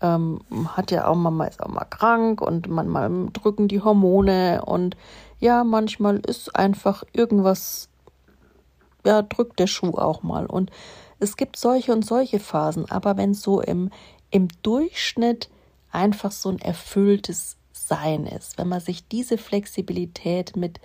Ähm, 0.00 0.40
hat 0.76 0.90
ja 0.90 1.06
auch 1.06 1.14
manchmal 1.14 1.48
ist 1.48 1.62
auch 1.62 1.68
mal 1.68 1.84
krank 1.84 2.42
und 2.42 2.68
manchmal 2.68 3.10
drücken 3.32 3.68
die 3.68 3.80
Hormone 3.80 4.62
und 4.64 4.96
ja, 5.38 5.64
manchmal 5.64 6.18
ist 6.18 6.54
einfach 6.54 7.04
irgendwas, 7.12 7.88
ja, 9.04 9.22
drückt 9.22 9.58
der 9.58 9.66
Schuh 9.66 9.96
auch 9.96 10.22
mal. 10.22 10.46
Und 10.46 10.70
es 11.18 11.36
gibt 11.36 11.56
solche 11.56 11.92
und 11.92 12.04
solche 12.04 12.40
Phasen, 12.40 12.90
aber 12.90 13.16
wenn 13.16 13.34
so 13.34 13.60
im, 13.60 13.90
im 14.30 14.48
Durchschnitt 14.62 15.48
einfach 15.92 16.32
so 16.32 16.50
ein 16.50 16.58
erfülltes 16.58 17.56
Sein 17.72 18.26
ist, 18.26 18.58
wenn 18.58 18.68
man 18.68 18.80
sich 18.80 19.06
diese 19.08 19.38
Flexibilität 19.38 20.56
mit 20.56 20.80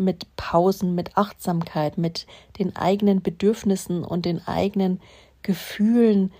mit 0.00 0.26
Pausen, 0.36 0.94
mit 0.94 1.16
Achtsamkeit, 1.16 1.98
mit 1.98 2.26
den 2.58 2.74
eigenen 2.76 3.22
Bedürfnissen 3.22 4.04
und 4.04 4.24
den 4.24 4.46
eigenen 4.46 5.00
Gefühlen 5.42 6.32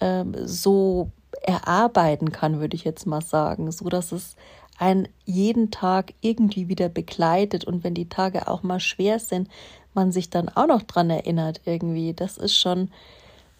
äh, 0.00 0.24
so 0.44 1.10
erarbeiten 1.42 2.32
kann, 2.32 2.60
würde 2.60 2.76
ich 2.76 2.84
jetzt 2.84 3.06
mal 3.06 3.20
sagen, 3.20 3.70
so 3.70 3.88
dass 3.88 4.12
es 4.12 4.36
einen 4.78 5.08
jeden 5.24 5.70
Tag 5.70 6.14
irgendwie 6.20 6.68
wieder 6.68 6.88
begleitet 6.88 7.64
und 7.64 7.84
wenn 7.84 7.94
die 7.94 8.08
Tage 8.08 8.48
auch 8.48 8.62
mal 8.62 8.80
schwer 8.80 9.18
sind, 9.18 9.48
man 9.92 10.12
sich 10.12 10.30
dann 10.30 10.48
auch 10.48 10.66
noch 10.66 10.82
dran 10.82 11.10
erinnert 11.10 11.62
irgendwie. 11.64 12.14
Das 12.14 12.38
ist 12.38 12.56
schon 12.56 12.90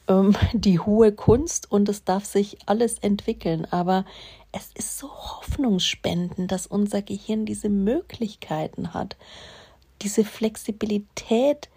ähm, 0.08 0.34
die 0.52 0.80
hohe 0.80 1.12
Kunst 1.12 1.70
und 1.70 1.88
es 1.88 2.04
darf 2.04 2.24
sich 2.24 2.58
alles 2.66 2.98
entwickeln. 2.98 3.66
Aber 3.70 4.04
es 4.52 4.70
ist 4.74 4.98
so 4.98 5.10
hoffnungsspendend, 5.10 6.50
dass 6.50 6.66
unser 6.66 7.02
Gehirn 7.02 7.46
diese 7.46 7.68
Möglichkeiten 7.68 8.94
hat, 8.94 9.16
diese 10.02 10.24
Flexibilität, 10.24 11.68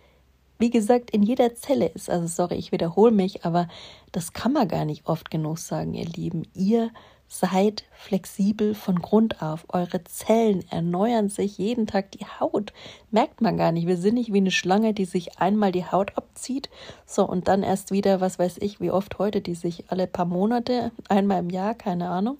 wie 0.57 0.69
gesagt, 0.69 1.11
in 1.11 1.23
jeder 1.23 1.55
Zelle 1.55 1.87
ist. 1.87 2.09
Also 2.09 2.27
sorry, 2.27 2.55
ich 2.55 2.71
wiederhole 2.71 3.11
mich, 3.11 3.45
aber 3.45 3.67
das 4.11 4.33
kann 4.33 4.53
man 4.53 4.67
gar 4.67 4.85
nicht 4.85 5.07
oft 5.07 5.31
genug 5.31 5.57
sagen, 5.57 5.93
ihr 5.93 6.05
Lieben. 6.05 6.43
Ihr 6.53 6.91
Seid 7.33 7.85
flexibel 7.93 8.75
von 8.75 9.01
Grund 9.01 9.41
auf. 9.41 9.63
Eure 9.69 10.03
Zellen 10.03 10.65
erneuern 10.69 11.29
sich 11.29 11.57
jeden 11.57 11.87
Tag. 11.87 12.11
Die 12.11 12.25
Haut 12.25 12.73
merkt 13.09 13.39
man 13.39 13.55
gar 13.55 13.71
nicht. 13.71 13.87
Wir 13.87 13.95
sind 13.95 14.15
nicht 14.15 14.33
wie 14.33 14.39
eine 14.39 14.51
Schlange, 14.51 14.93
die 14.93 15.05
sich 15.05 15.39
einmal 15.39 15.71
die 15.71 15.85
Haut 15.85 16.17
abzieht, 16.17 16.69
so 17.05 17.25
und 17.25 17.47
dann 17.47 17.63
erst 17.63 17.91
wieder, 17.91 18.19
was 18.19 18.37
weiß 18.37 18.57
ich, 18.57 18.81
wie 18.81 18.91
oft 18.91 19.17
heute, 19.17 19.39
die 19.39 19.55
sich 19.55 19.85
alle 19.87 20.07
paar 20.07 20.25
Monate, 20.25 20.91
einmal 21.07 21.39
im 21.39 21.49
Jahr, 21.49 21.73
keine 21.73 22.09
Ahnung. 22.09 22.37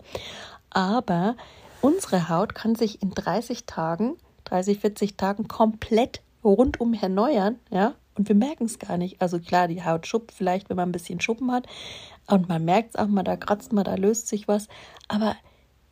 Aber 0.71 1.37
unsere 1.79 2.27
Haut 2.27 2.53
kann 2.53 2.75
sich 2.75 3.01
in 3.01 3.11
30 3.11 3.65
Tagen, 3.65 4.17
30, 4.43 4.79
40 4.79 5.15
Tagen 5.15 5.47
komplett 5.47 6.19
rundum 6.43 6.93
erneuern, 6.95 7.59
ja, 7.69 7.93
und 8.15 8.27
wir 8.27 8.35
merken 8.35 8.65
es 8.65 8.77
gar 8.77 8.97
nicht. 8.97 9.21
Also 9.21 9.39
klar, 9.39 9.67
die 9.67 9.83
Haut 9.83 10.05
schuppt 10.05 10.33
vielleicht, 10.33 10.69
wenn 10.69 10.75
man 10.75 10.89
ein 10.89 10.91
bisschen 10.91 11.21
Schuppen 11.21 11.51
hat, 11.51 11.65
und 12.27 12.47
man 12.47 12.63
merkt 12.63 12.91
es 12.91 12.95
auch 12.95 13.07
mal, 13.07 13.23
da 13.23 13.35
kratzt 13.35 13.73
man, 13.73 13.83
da 13.83 13.95
löst 13.95 14.27
sich 14.27 14.47
was. 14.47 14.67
Aber 15.07 15.35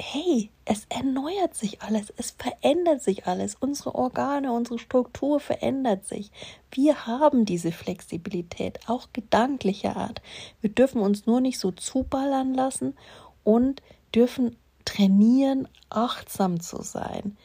hey, 0.01 0.49
es 0.63 0.85
erneuert 0.89 1.55
sich 1.55 1.81
alles, 1.81 2.13
es 2.15 2.31
verändert 2.31 3.01
sich 3.01 3.27
alles. 3.27 3.55
Unsere 3.55 3.95
Organe, 3.95 4.51
unsere 4.53 4.79
Struktur 4.79 5.39
verändert 5.39 6.05
sich. 6.05 6.31
Wir 6.71 7.05
haben 7.05 7.45
diese 7.45 7.71
Flexibilität, 7.71 8.79
auch 8.87 9.09
gedanklicher 9.11 9.97
Art. 9.97 10.21
Wir 10.61 10.69
dürfen 10.69 11.01
uns 11.01 11.25
nur 11.25 11.41
nicht 11.41 11.59
so 11.59 11.71
zuballern 11.71 12.53
lassen 12.53 12.95
und 13.43 13.81
dürfen 14.15 14.55
trainieren, 14.85 15.67
achtsam 15.89 16.61
zu 16.61 16.81
sein 16.81 17.35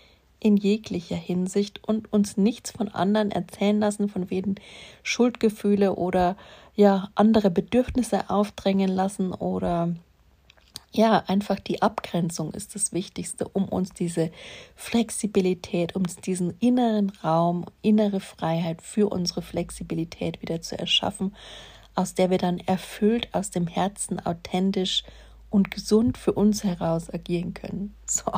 in 0.44 0.58
jeglicher 0.58 1.16
Hinsicht 1.16 1.82
und 1.88 2.12
uns 2.12 2.36
nichts 2.36 2.70
von 2.70 2.88
anderen 2.88 3.30
erzählen 3.30 3.80
lassen, 3.80 4.10
von 4.10 4.28
wegen 4.28 4.56
Schuldgefühle 5.02 5.94
oder 5.94 6.36
ja 6.74 7.08
andere 7.14 7.50
Bedürfnisse 7.50 8.30
aufdrängen 8.30 8.90
lassen 8.90 9.32
oder 9.32 9.94
ja, 10.96 11.24
einfach 11.26 11.58
die 11.58 11.82
Abgrenzung 11.82 12.52
ist 12.54 12.76
das 12.76 12.92
Wichtigste, 12.92 13.48
um 13.48 13.68
uns 13.68 13.90
diese 13.90 14.30
Flexibilität, 14.76 15.96
um 15.96 16.04
diesen 16.24 16.56
inneren 16.60 17.10
Raum, 17.24 17.64
innere 17.82 18.20
Freiheit 18.20 18.80
für 18.80 19.08
unsere 19.08 19.42
Flexibilität 19.42 20.40
wieder 20.40 20.62
zu 20.62 20.78
erschaffen, 20.78 21.34
aus 21.96 22.14
der 22.14 22.30
wir 22.30 22.38
dann 22.38 22.58
erfüllt 22.58 23.28
aus 23.32 23.50
dem 23.50 23.66
Herzen 23.66 24.24
authentisch 24.24 25.02
und 25.50 25.72
gesund 25.72 26.16
für 26.16 26.32
uns 26.32 26.62
heraus 26.62 27.12
agieren 27.12 27.54
können. 27.54 27.94
So, 28.06 28.30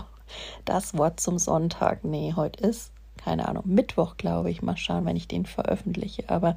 das 0.64 0.96
Wort 0.96 1.20
zum 1.20 1.38
Sonntag. 1.38 2.04
Nee, 2.04 2.32
heute 2.34 2.66
ist 2.66 2.90
keine 3.16 3.48
Ahnung, 3.48 3.64
Mittwoch, 3.66 4.16
glaube 4.16 4.50
ich. 4.50 4.62
Mal 4.62 4.76
schauen, 4.76 5.04
wenn 5.04 5.16
ich 5.16 5.26
den 5.26 5.46
veröffentliche. 5.46 6.28
Aber 6.28 6.56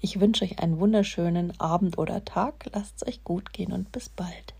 ich 0.00 0.20
wünsche 0.20 0.44
euch 0.44 0.58
einen 0.60 0.78
wunderschönen 0.78 1.58
Abend 1.60 1.98
oder 1.98 2.24
Tag. 2.24 2.66
Lasst 2.72 3.02
es 3.02 3.08
euch 3.08 3.24
gut 3.24 3.52
gehen 3.52 3.72
und 3.72 3.90
bis 3.92 4.08
bald. 4.08 4.54